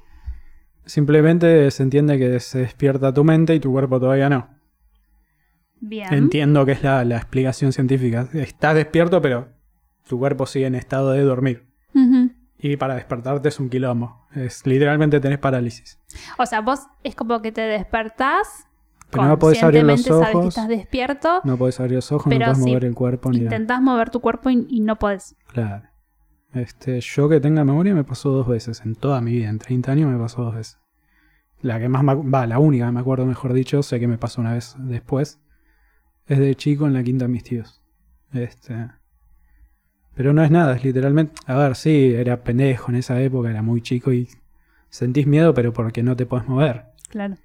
[0.90, 4.48] Simplemente se entiende que se despierta tu mente y tu cuerpo todavía no.
[5.81, 6.12] Bien.
[6.12, 8.29] Entiendo que es la, la explicación científica.
[8.33, 9.48] Estás despierto, pero
[10.09, 11.68] tu cuerpo sigue en estado de dormir.
[12.59, 14.26] Y para despertarte es un quilombo.
[14.35, 16.00] Es literalmente tenés parálisis.
[16.38, 18.66] O sea, vos es como que te despertás.
[19.11, 20.48] Pero no podés abrir los conscientemente sabes que ojos.
[20.48, 21.40] estás despierto.
[21.44, 23.55] No podés abrir los ojos, no Pero podés sí, mover el cuerpo ni nada.
[23.55, 25.37] Intentás mover tu cuerpo y, y no podés.
[25.53, 25.88] Claro.
[26.53, 28.83] Este, yo que tenga memoria me pasó dos veces.
[28.85, 30.79] En toda mi vida, en 30 años me pasó dos veces.
[31.62, 34.18] La que más me va, la única que me acuerdo, mejor dicho, sé que me
[34.18, 35.40] pasó una vez después.
[36.26, 37.82] Es de chico en la quinta de mis tíos.
[38.32, 38.88] Este.
[40.14, 41.34] Pero no es nada, es literalmente.
[41.46, 44.28] A ver, sí, era pendejo en esa época, era muy chico y
[44.88, 46.86] sentís miedo, pero porque no te podés mover.
[47.08, 47.36] Claro.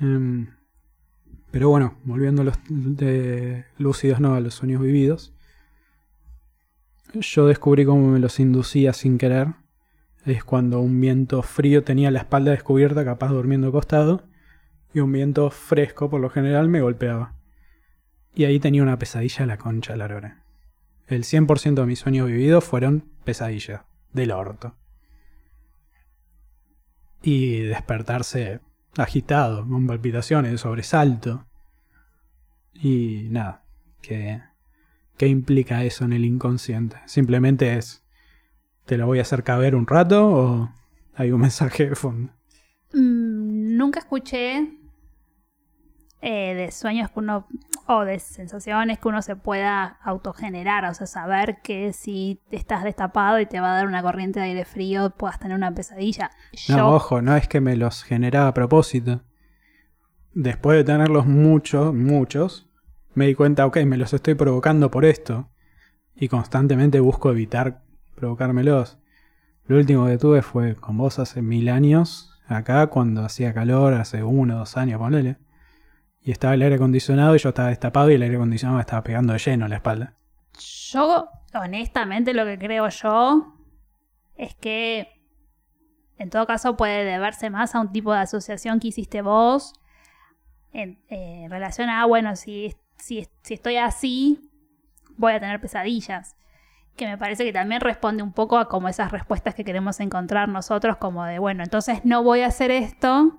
[0.00, 0.48] Em,
[1.50, 5.32] pero bueno, volviendo a los de lúcidos, no, a los sueños vividos.
[7.14, 9.48] Yo descubrí cómo me los inducía sin querer.
[10.24, 14.24] Es cuando un viento frío tenía la espalda descubierta, capaz durmiendo acostado,
[14.92, 17.34] y un viento fresco, por lo general, me golpeaba.
[18.34, 20.44] Y ahí tenía una pesadilla la concha de la lora.
[21.06, 24.76] El 100% de mis sueños vividos fueron pesadillas, del orto.
[27.22, 28.60] Y despertarse
[28.96, 31.46] agitado, con palpitaciones, sobresalto.
[32.74, 33.64] Y nada,
[34.02, 34.42] ¿qué,
[35.16, 36.98] ¿qué implica eso en el inconsciente?
[37.06, 38.04] Simplemente es,
[38.88, 40.72] ¿te lo voy a hacer caber un rato o
[41.14, 42.32] hay un mensaje de fondo?
[42.90, 44.66] nunca escuché
[46.22, 47.46] eh, de sueños que uno
[47.86, 53.38] o de sensaciones que uno se pueda autogenerar, o sea, saber que si estás destapado
[53.40, 56.30] y te va a dar una corriente de aire frío, puedas tener una pesadilla.
[56.70, 59.22] No, ojo, no es que me los generaba a propósito.
[60.32, 62.70] Después de tenerlos muchos, muchos,
[63.14, 65.50] me di cuenta, ok, me los estoy provocando por esto.
[66.14, 67.87] Y constantemente busco evitar
[68.18, 68.98] provocármelos.
[69.66, 74.22] Lo último que tuve fue con vos hace mil años, acá cuando hacía calor, hace
[74.22, 75.36] uno o dos años, ponele.
[76.22, 79.02] Y estaba el aire acondicionado y yo estaba destapado y el aire acondicionado me estaba
[79.02, 80.14] pegando de lleno en la espalda.
[80.92, 83.54] yo, honestamente, lo que creo yo
[84.36, 85.08] es que
[86.16, 89.72] en todo caso puede deberse más a un tipo de asociación que hiciste vos
[90.72, 94.50] en, eh, relación a, bueno, si, si, si estoy así,
[95.16, 96.37] voy a tener pesadillas.
[96.98, 100.48] Que me parece que también responde un poco a como esas respuestas que queremos encontrar
[100.50, 103.38] nosotros, como de, bueno, entonces no voy a hacer esto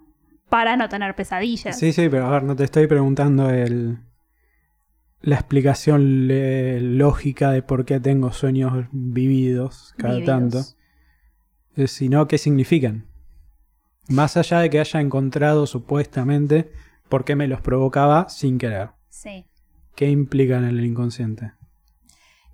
[0.50, 1.78] para no tener pesadillas.
[1.78, 4.00] Sí, sí, pero a ver, no te estoy preguntando el,
[5.22, 10.40] la explicación le- lógica de por qué tengo sueños vividos cada Vividos.
[10.40, 10.80] tanto,
[11.76, 13.06] eh, sino qué significan.
[14.08, 16.72] Más allá de que haya encontrado supuestamente
[17.10, 18.92] por qué me los provocaba sin querer.
[19.10, 19.46] Sí.
[19.96, 21.52] ¿Qué implican en el inconsciente?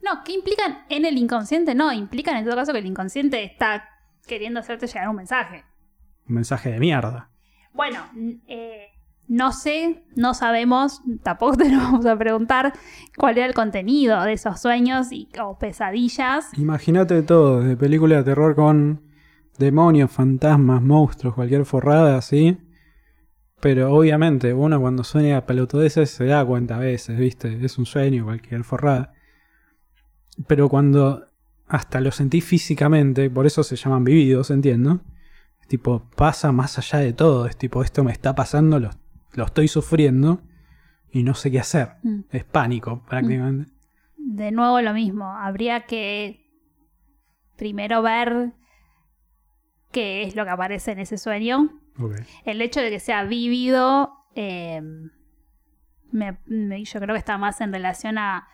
[0.06, 1.74] No, ¿qué implican en el inconsciente?
[1.74, 3.90] No, implican en todo caso que el inconsciente está
[4.28, 5.64] queriendo hacerte llegar un mensaje.
[6.30, 7.32] Un mensaje de mierda.
[7.74, 8.00] Bueno,
[8.48, 8.90] eh,
[9.28, 12.74] no sé, no sabemos, tampoco te lo vamos a preguntar
[13.18, 16.56] cuál era el contenido de esos sueños y, o pesadillas.
[16.56, 19.02] Imagínate todo, de película de terror con
[19.58, 22.60] demonios, fantasmas, monstruos, cualquier forrada así.
[23.60, 27.58] Pero obviamente uno cuando sueña pelotudeces se da cuenta a veces, ¿viste?
[27.66, 29.15] Es un sueño, cualquier forrada.
[30.48, 31.26] Pero cuando
[31.68, 35.02] hasta lo sentí físicamente, por eso se llaman vividos, entiendo.
[35.62, 37.48] Es tipo, pasa más allá de todo.
[37.48, 38.92] Es tipo, esto me está pasando, lo,
[39.34, 40.42] lo estoy sufriendo
[41.12, 41.94] y no sé qué hacer.
[42.04, 42.20] Mm.
[42.32, 43.72] Es pánico, prácticamente.
[44.18, 46.46] De nuevo lo mismo, habría que
[47.56, 48.54] primero ver
[49.92, 51.70] qué es lo que aparece en ese sueño.
[52.44, 54.82] El hecho de que sea vívido, eh,
[56.12, 58.48] me- me- yo creo que está más en relación a,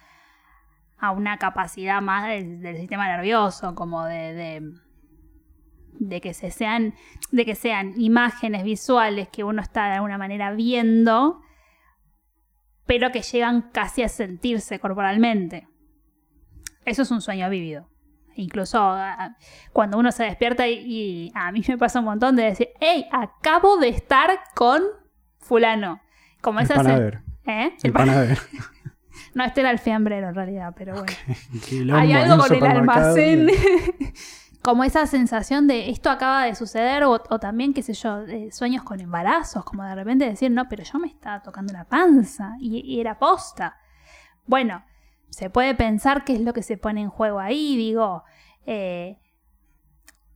[1.01, 4.71] a una capacidad más del, del sistema nervioso, como de, de,
[5.99, 6.93] de que se sean,
[7.31, 11.41] de que sean imágenes visuales que uno está de alguna manera viendo,
[12.85, 15.67] pero que llegan casi a sentirse corporalmente.
[16.85, 17.87] Eso es un sueño vívido.
[18.35, 18.95] Incluso
[19.73, 23.05] cuando uno se despierta y, y a mí me pasa un montón de decir, hey,
[23.11, 24.81] acabo de estar con
[25.39, 25.99] fulano.
[26.41, 27.21] Como El esa panadero.
[27.45, 27.65] ¿Eh?
[27.67, 28.41] El El pan- panadero.
[29.33, 31.97] No, este era el fiambrero en realidad, pero bueno.
[31.97, 33.49] Hay algo con el almacén.
[34.61, 38.51] como esa sensación de esto acaba de suceder o, o también, qué sé yo, eh,
[38.51, 42.55] sueños con embarazos, como de repente decir, no, pero yo me estaba tocando la panza
[42.59, 43.77] y, y era posta.
[44.45, 44.83] Bueno,
[45.29, 48.23] se puede pensar qué es lo que se pone en juego ahí, digo,
[48.65, 49.17] eh,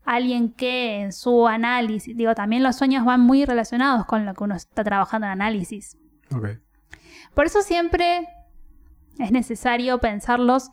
[0.03, 4.43] alguien que en su análisis, digo, también los sueños van muy relacionados con lo que
[4.43, 5.97] uno está trabajando en análisis.
[7.33, 8.27] Por eso siempre
[9.19, 10.69] es necesario pensarlos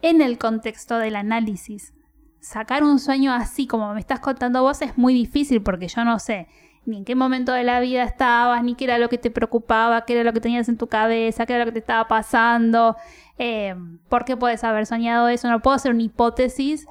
[0.00, 1.94] en el contexto del análisis.
[2.40, 6.18] Sacar un sueño así como me estás contando vos es muy difícil porque yo no
[6.18, 6.48] sé
[6.84, 10.04] ni en qué momento de la vida estabas, ni qué era lo que te preocupaba,
[10.04, 12.96] qué era lo que tenías en tu cabeza, qué era lo que te estaba pasando,
[13.38, 13.74] eh,
[14.08, 15.48] por qué puedes haber soñado eso.
[15.48, 16.86] No puedo hacer una hipótesis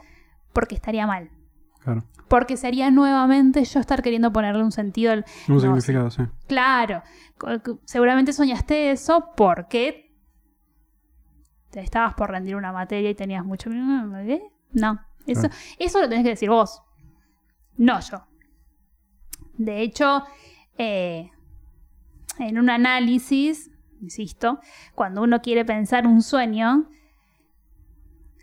[0.54, 1.30] porque estaría mal.
[1.84, 2.04] Claro.
[2.28, 6.24] Porque sería nuevamente yo estar queriendo ponerle un sentido al, Un No, significado, sí.
[6.47, 7.04] Claro,
[7.84, 10.11] seguramente soñaste eso porque
[11.72, 13.72] te estabas por rendir una materia y tenías mucho...
[13.72, 14.42] ¿Eh?
[14.74, 15.56] No, eso, Claro.
[15.80, 16.82] eso lo tenés que decir vos,
[17.78, 18.24] no yo.
[19.58, 20.24] De hecho,
[20.78, 21.32] eh,
[22.40, 24.60] en un análisis, insisto,
[24.96, 26.90] cuando uno quiere pensar un sueño,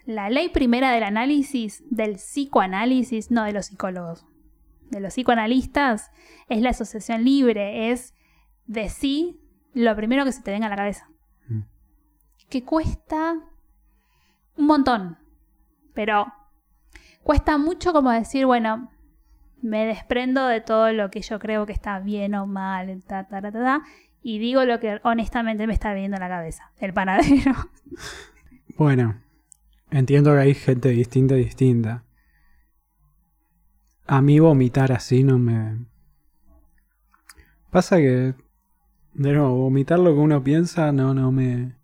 [0.06, 4.24] la ley primera del análisis, del psicoanálisis, no de los psicólogos,
[4.90, 6.10] de los psicoanalistas,
[6.48, 8.14] es la asociación libre, es
[8.66, 9.40] decir
[9.74, 11.10] lo primero que se te venga a la cabeza.
[12.48, 13.36] Que cuesta
[14.56, 15.18] un montón,
[15.94, 16.32] pero
[17.22, 18.90] cuesta mucho como decir, bueno,
[19.62, 23.42] me desprendo de todo lo que yo creo que está bien o mal, ta, ta,
[23.42, 23.82] ta, ta,
[24.22, 27.52] y digo lo que honestamente me está viniendo a la cabeza, el panadero.
[28.76, 29.20] Bueno,
[29.90, 32.04] entiendo que hay gente distinta distinta.
[34.06, 35.84] A mí vomitar así no me...
[37.70, 38.34] Pasa que,
[39.14, 41.77] de nuevo, vomitar lo que uno piensa no, no me...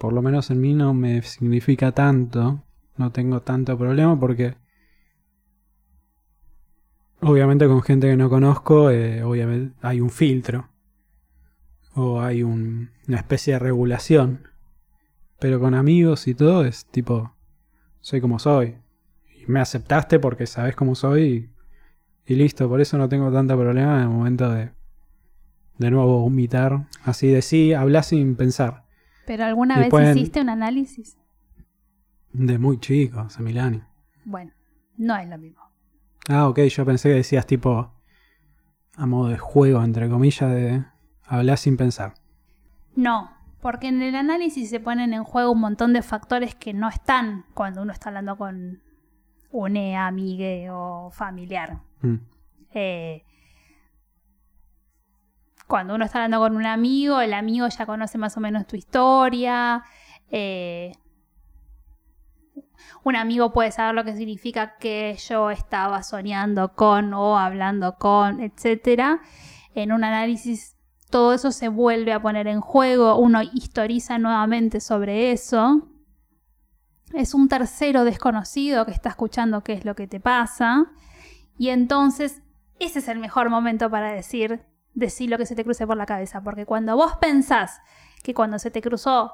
[0.00, 2.64] Por lo menos en mí no me significa tanto.
[2.96, 4.54] No tengo tanto problema porque...
[7.20, 10.70] Obviamente con gente que no conozco, eh, obviamente hay un filtro.
[11.94, 14.48] O hay un- una especie de regulación.
[15.38, 17.34] Pero con amigos y todo es tipo,
[18.00, 18.76] soy como soy.
[19.36, 21.50] Y me aceptaste porque sabes cómo soy
[22.24, 22.70] y, listo.
[22.70, 24.70] Por eso no tengo tanta problema en el momento de,
[25.76, 26.86] de nuevo vomitar.
[27.04, 28.88] Así de sí, hablas sin pensar.
[29.30, 31.16] Pero alguna Y vez pueden- hiciste un análisis.
[32.32, 33.86] De muy chico, hace mil años.
[34.24, 34.50] Bueno,
[34.96, 35.62] no es lo mismo.
[36.28, 37.92] Ah, ok, yo pensé que decías tipo
[38.96, 40.84] a modo de juego, entre comillas, de
[41.22, 42.14] hablar sin pensar.
[42.96, 43.30] No,
[43.62, 47.44] porque en el análisis se ponen en juego un montón de factores que no están
[47.54, 48.80] cuando uno está hablando con
[49.52, 51.78] un amigue o familiar.
[52.02, 52.16] Mm,
[52.74, 53.22] Eh,
[55.70, 58.76] cuando uno está hablando con un amigo, el amigo ya conoce más o menos tu
[58.76, 59.84] historia.
[60.30, 60.92] eh,
[63.04, 68.40] un amigo puede saber lo que significa que yo estaba soñando con o hablando con,
[68.40, 69.20] etc.
[69.74, 70.76] En un análisis
[71.08, 75.88] todo eso se vuelve a poner en juego, uno historiza nuevamente sobre eso.
[77.14, 80.86] Es un tercero desconocido que está escuchando qué es lo que te pasa.
[81.56, 82.42] Y entonces
[82.80, 84.62] ese es el mejor momento para decir,
[84.94, 86.42] decir lo que se te cruce por la cabeza.
[86.42, 87.80] Porque cuando vos pensás
[88.22, 89.32] que cuando se te cruzó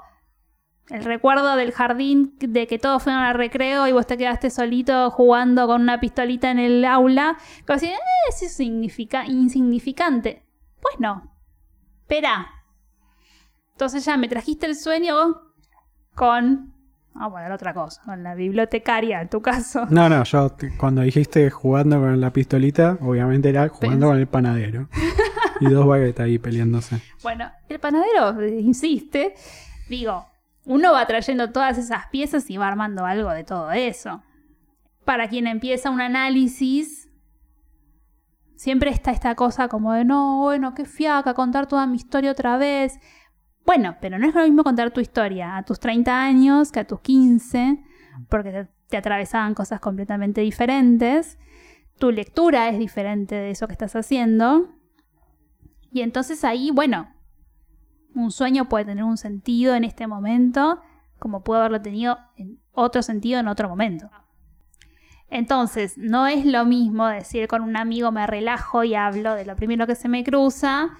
[0.88, 5.11] el recuerdo del jardín, de que todos fueron al recreo y vos te quedaste solito
[5.11, 7.36] jugando con una pistolita en el aula,
[7.66, 10.44] vos decís, "Eh, eso es significa- insignificante.
[10.80, 11.32] Pues no.
[12.02, 12.46] Espera.
[13.72, 15.16] Entonces ya me trajiste el sueño
[16.14, 16.72] con...
[17.14, 19.86] Vamos a poner otra cosa, con la bibliotecaria en tu caso.
[19.90, 24.88] No, no, yo cuando dijiste jugando con la pistolita, obviamente era jugando con el panadero.
[25.61, 27.00] y dos baguetas ahí peleándose.
[27.22, 29.34] Bueno, el panadero insiste.
[29.88, 30.26] Digo,
[30.64, 34.22] uno va trayendo todas esas piezas y va armando algo de todo eso.
[35.04, 37.09] Para quien empieza un análisis,
[38.57, 42.59] siempre está esta cosa como de, no, bueno, qué fiaca contar toda mi historia otra
[42.59, 42.98] vez.
[43.64, 46.86] Bueno, pero no es lo mismo contar tu historia a tus 30 años que a
[46.86, 47.82] tus 15,
[48.28, 51.38] porque te, te atravesaban cosas completamente diferentes.
[51.98, 54.75] Tu lectura es diferente de eso que estás haciendo.
[55.97, 57.09] Y entonces ahí, bueno,
[58.14, 60.82] un sueño puede tener un sentido en este momento,
[61.18, 64.11] como pudo haberlo tenido en otro sentido en otro momento.
[65.30, 69.57] Entonces, no es lo mismo decir con un amigo me relajo y hablo de lo
[69.57, 70.90] primero que se me cruza,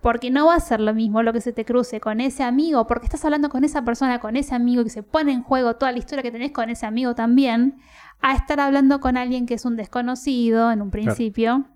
[0.00, 2.86] porque no va a ser lo mismo lo que se te cruce con ese amigo,
[2.86, 5.90] porque estás hablando con esa persona, con ese amigo, que se pone en juego toda
[5.90, 7.80] la historia que tenés con ese amigo también,
[8.20, 11.66] a estar hablando con alguien que es un desconocido en un principio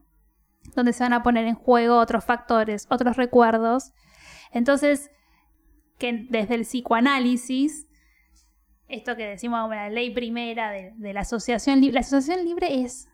[0.74, 3.92] donde se van a poner en juego otros factores, otros recuerdos.
[4.52, 5.10] Entonces,
[5.98, 7.86] que desde el psicoanálisis,
[8.88, 13.08] esto que decimos como la ley primera de, la asociación libre, la asociación libre es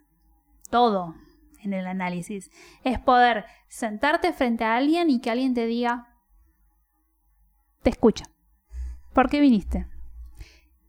[0.70, 1.14] todo
[1.62, 2.50] en el análisis.
[2.84, 6.08] Es poder sentarte frente a alguien y que alguien te diga,
[7.82, 8.24] te escucho.
[9.12, 9.86] ¿Por qué viniste?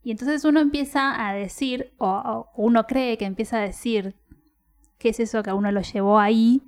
[0.04, 4.16] Y entonces uno empieza a decir, o uno cree que empieza a decir
[5.04, 6.64] qué es eso que a uno lo llevó ahí,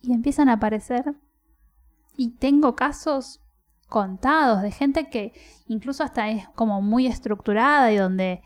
[0.00, 1.16] y empiezan a aparecer.
[2.16, 3.40] Y tengo casos
[3.88, 5.32] contados de gente que
[5.66, 8.42] incluso hasta es como muy estructurada y donde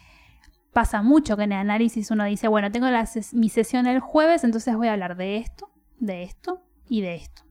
[0.72, 2.86] pasa mucho que en el análisis uno dice, bueno, tengo
[3.32, 7.42] mi sesión el jueves, entonces voy a hablar de esto, de esto y de esto.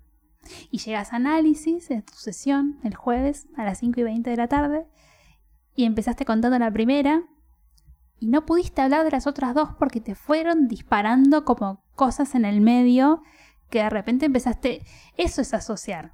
[0.72, 4.36] Y llegas a análisis de tu sesión el jueves a las 5 y 20 de
[4.36, 4.88] la tarde
[5.76, 7.24] y empezaste contando la primera
[8.26, 12.44] y no pudiste hablar de las otras dos porque te fueron disparando como cosas en
[12.44, 13.22] el medio
[13.70, 14.82] que de repente empezaste,
[15.16, 16.14] eso es asociar.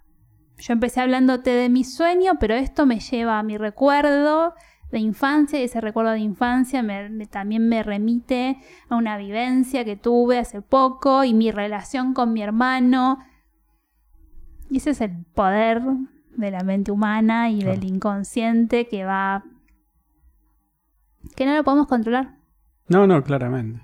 [0.57, 4.53] Yo empecé hablándote de mi sueño, pero esto me lleva a mi recuerdo
[4.91, 8.57] de infancia y ese recuerdo de infancia me- me- también me remite
[8.89, 13.20] a una vivencia que tuve hace poco y mi relación con mi hermano.
[14.70, 15.82] Y ese es el poder
[16.36, 17.72] de la mente humana y Claro.
[17.80, 19.45] del inconsciente que va...
[21.36, 22.36] que no lo podemos controlar.
[22.88, 23.82] No, no, claramente.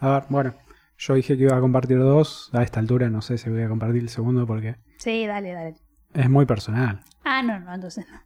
[0.00, 0.54] A ver, bueno,
[0.98, 2.50] yo dije que iba a compartir dos.
[2.52, 5.74] A esta altura no sé si voy a compartir el segundo porque Sí, dale, dale.
[6.14, 7.00] es muy personal.
[7.24, 8.20] Ah, no, no, entonces no.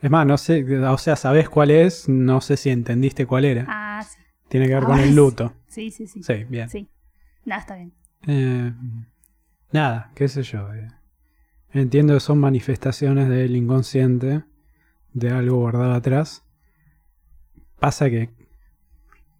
[0.00, 3.64] Es más, no sé, o sea, sabés cuál es, no sé si entendiste cuál era.
[3.68, 4.18] Ah, sí.
[4.48, 5.54] Tiene que ver con ahora el luto.
[5.66, 6.22] Sí, sí, sí.
[6.22, 6.68] Sí, bien.
[6.68, 6.88] Sí.
[7.44, 7.92] No, está bien.
[8.26, 8.72] Eh,
[9.72, 10.72] nada, qué sé yo.
[10.74, 10.88] eh.
[11.72, 14.44] Entiendo que son manifestaciones del inconsciente,
[15.12, 16.44] de algo guardado atrás.
[17.78, 18.30] Pasa que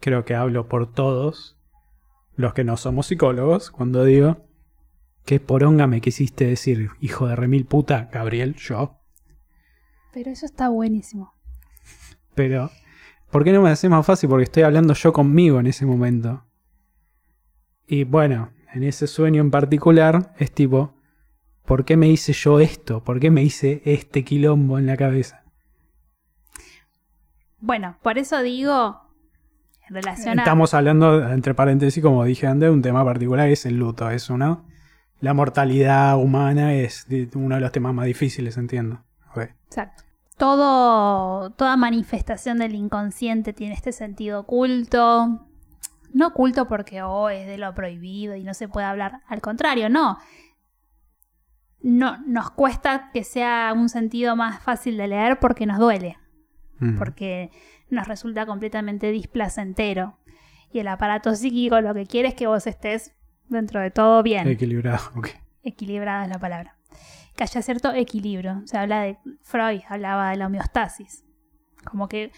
[0.00, 1.56] creo que hablo por todos
[2.36, 4.46] los que no somos psicólogos cuando digo
[5.24, 9.00] que poronga me quisiste decir, hijo de remil puta, Gabriel, yo.
[10.12, 11.34] Pero eso está buenísimo.
[12.34, 12.70] Pero
[13.30, 14.28] ¿por qué no me haces más fácil?
[14.28, 16.44] Porque estoy hablando yo conmigo en ese momento.
[17.88, 20.94] Y bueno, en ese sueño en particular es tipo,
[21.64, 23.02] ¿por qué me hice yo esto?
[23.02, 25.45] ¿Por qué me hice este quilombo en la cabeza?
[27.66, 29.02] Bueno, por eso digo,
[29.88, 30.42] en relación a...
[30.42, 34.30] Estamos hablando, entre paréntesis, como dije antes, de un tema particular, es el luto, es
[34.30, 34.64] uno.
[35.18, 39.02] La mortalidad humana es uno de los temas más difíciles, entiendo.
[39.66, 40.04] Exacto.
[40.36, 45.48] Todo, toda manifestación del inconsciente tiene este sentido oculto.
[46.14, 49.22] No oculto porque oh, es de lo prohibido y no se puede hablar.
[49.26, 50.18] Al contrario, no.
[51.82, 56.16] No, nos cuesta que sea un sentido más fácil de leer porque nos duele.
[56.78, 56.98] Mm.
[56.98, 57.50] porque
[57.88, 60.18] nos resulta completamente displacentero.
[60.72, 63.14] Y el aparato psíquico lo que quiere es que vos estés
[63.48, 64.46] dentro de todo bien.
[64.48, 65.28] Equilibrado, ok.
[65.62, 66.76] Equilibrada es la palabra.
[67.36, 68.62] Que haya cierto equilibrio.
[68.64, 69.18] Se habla de.
[69.42, 71.24] Freud hablaba de la homeostasis.
[71.84, 72.32] Como que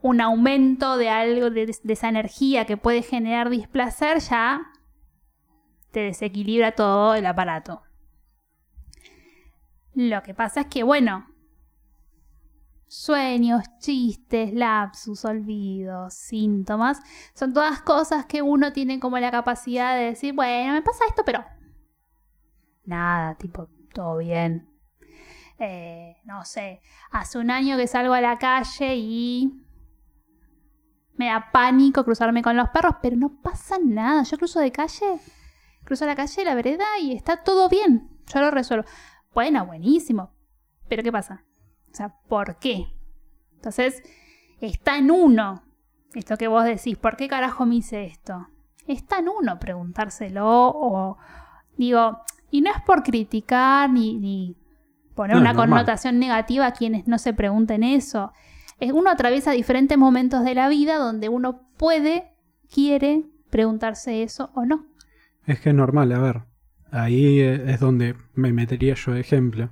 [0.00, 4.62] un aumento de algo, de, de esa energía que puede generar displacer, ya
[5.90, 7.82] te desequilibra todo el aparato.
[9.94, 11.31] Lo que pasa es que, bueno,
[12.92, 17.00] sueños, chistes, lapsus, olvidos, síntomas,
[17.32, 21.22] son todas cosas que uno tiene como la capacidad de decir, bueno, me pasa esto,
[21.24, 21.42] pero
[22.84, 24.68] nada, tipo, todo bien.
[25.58, 29.64] Eh, no sé, hace un año que salgo a la calle y
[31.14, 34.22] me da pánico cruzarme con los perros, pero no pasa nada.
[34.24, 35.18] Yo cruzo de calle,
[35.84, 38.10] cruzo la calle, la vereda y está todo bien.
[38.26, 38.84] Yo lo resuelvo.
[39.32, 40.34] Bueno, buenísimo.
[40.88, 41.44] Pero ¿qué pasa?
[41.92, 42.86] O sea, ¿por qué?
[43.54, 44.02] Entonces,
[44.60, 45.62] está en uno
[46.14, 48.48] esto que vos decís, ¿por qué carajo me hice esto?
[48.86, 51.18] Está en uno preguntárselo o
[51.76, 52.18] digo,
[52.50, 54.56] y no es por criticar ni, ni
[55.14, 58.32] poner No, una connotación negativa a quienes no se pregunten eso.
[58.78, 62.32] Es uno atraviesa diferentes momentos de la vida donde uno puede,
[62.72, 64.86] quiere preguntarse eso o no.
[65.46, 66.42] Es que es normal, a ver.
[66.90, 69.70] Ahí es donde me metería yo de ejemplo.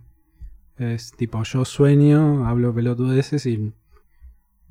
[0.80, 3.74] Es tipo, yo sueño, hablo pelotudeces y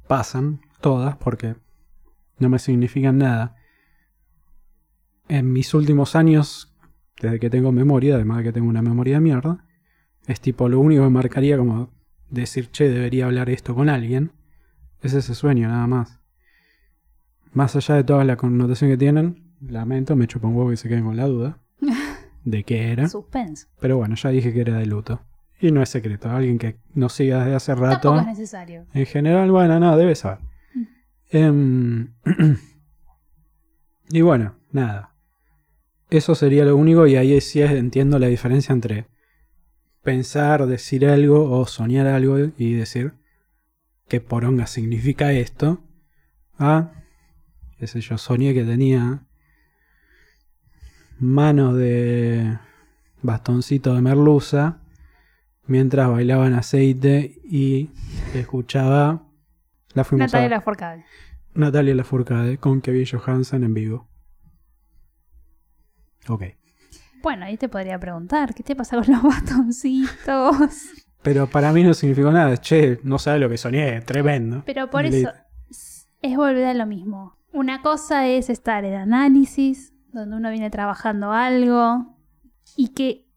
[0.07, 1.55] pasan todas porque
[2.39, 3.55] no me significan nada.
[5.27, 6.75] En mis últimos años,
[7.21, 9.67] desde que tengo memoria, además de que tengo una memoria de mierda,
[10.25, 11.91] es tipo, lo único que marcaría como
[12.31, 14.31] decir, che, debería hablar esto con alguien,
[15.01, 16.19] es ese sueño nada más.
[17.53, 20.89] Más allá de toda la connotación que tienen, lamento, me chupa un huevo que se
[20.89, 21.59] queden con la duda
[22.45, 23.07] de qué era.
[23.07, 23.67] Suspenso.
[23.79, 25.28] Pero bueno, ya dije que era de luto.
[25.61, 28.09] Y no es secreto, alguien que nos siga desde hace rato.
[28.09, 28.85] Tampoco es necesario.
[28.93, 30.39] En general, bueno, no, debe saber.
[30.73, 30.85] Mm.
[31.31, 32.13] Em,
[34.09, 35.15] y bueno, nada.
[36.09, 39.07] Eso sería lo único y ahí sí entiendo la diferencia entre
[40.01, 43.13] pensar, decir algo o soñar algo y decir
[44.07, 45.83] qué poronga significa esto.
[46.57, 46.93] Ah,
[47.77, 49.27] qué sé yo, soñé que tenía
[51.19, 52.57] manos de
[53.21, 54.81] bastoncito de merluza
[55.69, 57.89] mientras bailaba en aceite y
[58.33, 59.23] escuchaba
[59.93, 61.05] la fuimos Natalia a Lafourcade.
[61.53, 64.07] Natalia Lafourcade con Kevin Johansen en vivo.
[66.27, 66.43] Ok.
[67.21, 70.55] Bueno, ahí te podría preguntar, ¿qué te pasa con los bastoncitos?
[71.21, 72.57] Pero para mí no significó nada.
[72.57, 74.01] Che, no sabe lo que soñé.
[74.01, 74.63] Tremendo.
[74.65, 75.31] Pero por eso
[76.21, 77.37] es volver a lo mismo.
[77.51, 82.15] Una cosa es estar en análisis, donde uno viene trabajando algo,
[82.77, 83.28] y que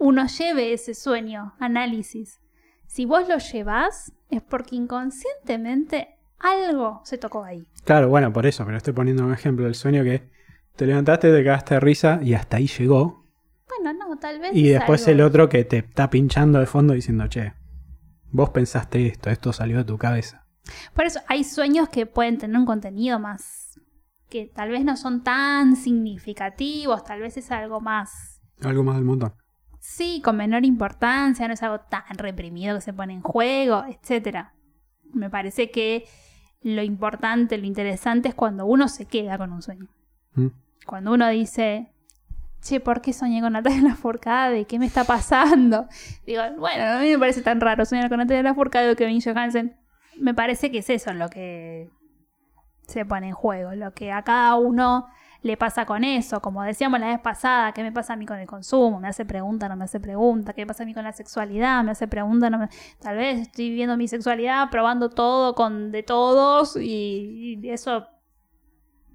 [0.00, 2.40] uno lleve ese sueño, análisis.
[2.86, 7.66] Si vos lo llevas, es porque inconscientemente algo se tocó ahí.
[7.84, 10.28] Claro, bueno, por eso, pero estoy poniendo un ejemplo del sueño que
[10.76, 13.26] te levantaste, te cagaste de risa y hasta ahí llegó.
[13.68, 14.54] Bueno, no, tal vez.
[14.56, 17.52] Y es después algo- el otro que te está pinchando de fondo diciendo, che,
[18.32, 20.46] vos pensaste esto, esto salió de tu cabeza.
[20.94, 23.58] Por eso hay sueños que pueden tener un contenido más.
[24.28, 28.40] que tal vez no son tan significativos, tal vez es algo más.
[28.62, 29.34] Algo más del montón.
[29.80, 34.48] Sí, con menor importancia, no es algo tan reprimido que se pone en juego, etc.
[35.12, 36.06] Me parece que
[36.60, 39.88] lo importante, lo interesante es cuando uno se queda con un sueño.
[40.34, 40.48] ¿Mm?
[40.84, 41.94] Cuando uno dice,
[42.60, 44.66] che, ¿por qué soñé con Natalia Lafourcade?
[44.66, 45.88] ¿Qué me está pasando?
[46.26, 49.76] Digo, bueno, a mí me parece tan raro soñar con Natalia Lafourcade o Kevin Johansen.
[50.18, 51.88] Me parece que es eso lo que
[52.86, 55.06] se pone en juego, lo que a cada uno
[55.42, 56.40] le pasa con eso.
[56.40, 59.00] Como decíamos la vez pasada, ¿qué me pasa a mí con el consumo?
[59.00, 60.52] Me hace pregunta, no me hace pregunta.
[60.52, 61.82] ¿Qué me pasa a mí con la sexualidad?
[61.84, 62.68] Me hace pregunta, no me...
[63.00, 68.06] Tal vez estoy viviendo mi sexualidad, probando todo con de todos y, eso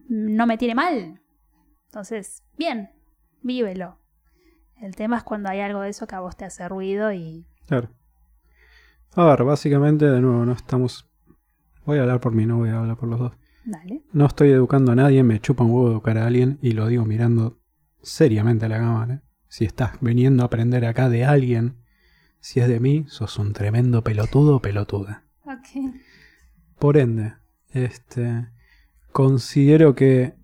[0.08, 1.22] no me tiene mal.
[1.88, 2.92] Entonces, bien,
[3.42, 4.00] vívelo.
[4.82, 7.46] El tema es cuando hay algo de eso que a vos te hace ruido y...
[7.68, 7.90] Claro.
[9.16, 11.10] A ver, básicamente, de nuevo, no estamos
[11.86, 13.34] Voy a hablar por mí, no voy a hablar por los dos.
[13.66, 14.04] Dale.
[14.14, 17.06] No estoy educando a nadie, me chupa un huevo educar a alguien y lo digo
[17.06, 17.60] mirando
[18.02, 19.24] seriamente a la cámara.
[19.48, 21.78] Si estás viniendo a aprender acá de alguien,
[22.40, 25.26] si es de mí, sos un tremendo pelotudo o pelotuda.
[25.46, 25.94] Ok.
[26.78, 27.34] Por ende,
[27.72, 28.50] este,
[29.12, 30.36] considero que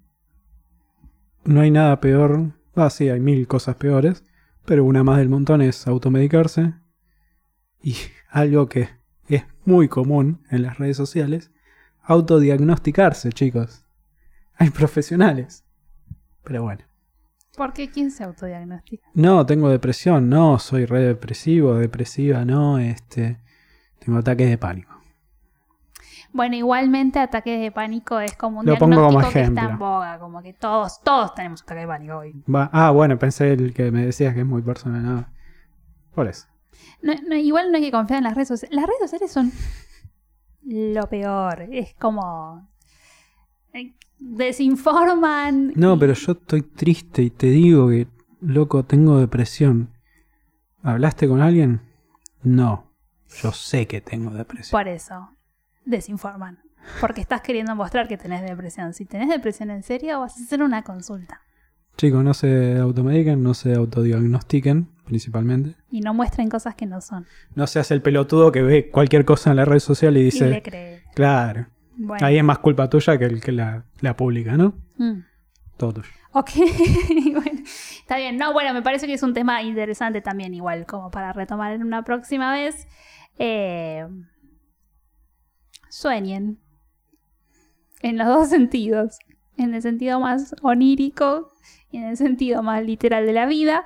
[1.43, 2.53] no hay nada peor.
[2.73, 4.23] Ah, sí, hay mil cosas peores,
[4.65, 6.73] pero una más del montón es automedicarse.
[7.83, 7.95] Y
[8.29, 8.89] algo que
[9.27, 11.50] es muy común en las redes sociales,
[12.11, 13.83] autodiagnosticarse, chicos.
[14.55, 15.63] Hay profesionales.
[16.43, 16.83] Pero bueno.
[17.55, 19.05] ¿Por qué quién se autodiagnostica?
[19.13, 23.39] No, tengo depresión, no, soy re depresivo, depresiva, no, este,
[23.99, 24.91] tengo ataques de pánico.
[26.33, 29.65] Bueno, igualmente ataques de pánico es como un Lo pongo como diagnóstico que está en
[29.67, 29.85] ejemplo.
[29.85, 32.43] boga, como que todos, todos tenemos ataques de pánico hoy.
[32.53, 35.25] Va- ah, bueno, pensé el que me decías que es muy personal, no.
[36.15, 36.47] Por eso.
[37.01, 38.73] No, no, igual no hay que confiar en las redes sociales.
[38.75, 39.51] Las redes sociales son
[40.63, 41.67] lo peor.
[41.71, 42.69] Es como
[43.73, 45.73] eh, desinforman.
[45.75, 48.07] No, pero yo estoy triste y te digo que,
[48.41, 49.89] loco, tengo depresión.
[50.83, 51.81] ¿Hablaste con alguien?
[52.43, 52.91] No.
[53.41, 54.77] Yo sé que tengo depresión.
[54.77, 55.29] Por eso,
[55.85, 56.59] desinforman.
[56.99, 58.93] Porque estás queriendo mostrar que tenés depresión.
[58.93, 61.41] Si tenés depresión en serio, vas a hacer una consulta.
[61.97, 65.75] Chicos, no se automediquen, no se autodiagnostiquen, principalmente.
[65.89, 67.25] Y no muestren cosas que no son.
[67.55, 70.49] No seas el pelotudo que ve cualquier cosa en la red social y y dice,
[70.49, 71.03] le cree.
[71.13, 72.25] claro, Bueno.
[72.25, 74.75] ahí es más culpa tuya que el que la, la publica, ¿no?
[74.97, 75.21] Mm.
[75.77, 76.09] Todo tuyo.
[76.33, 76.49] Ok,
[77.33, 77.61] bueno,
[77.99, 78.37] está bien.
[78.37, 81.83] No, bueno, me parece que es un tema interesante también, igual, como para retomar en
[81.83, 82.87] una próxima vez.
[83.37, 84.05] Eh,
[85.89, 86.59] sueñen.
[88.01, 89.17] En los dos sentidos.
[89.57, 91.51] En el sentido más onírico
[91.91, 93.85] y en el sentido más literal de la vida.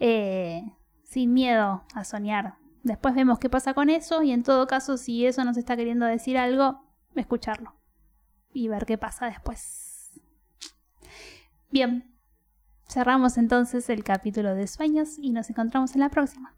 [0.00, 0.64] Eh,
[1.04, 2.56] sin miedo a soñar.
[2.82, 6.06] Después vemos qué pasa con eso y en todo caso, si eso nos está queriendo
[6.06, 6.82] decir algo,
[7.14, 7.74] escucharlo.
[8.52, 10.20] Y ver qué pasa después.
[11.70, 12.16] Bien,
[12.88, 16.56] cerramos entonces el capítulo de sueños y nos encontramos en la próxima.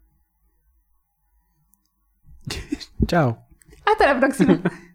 [3.07, 3.45] Chao.
[3.85, 4.61] Hasta la próxima.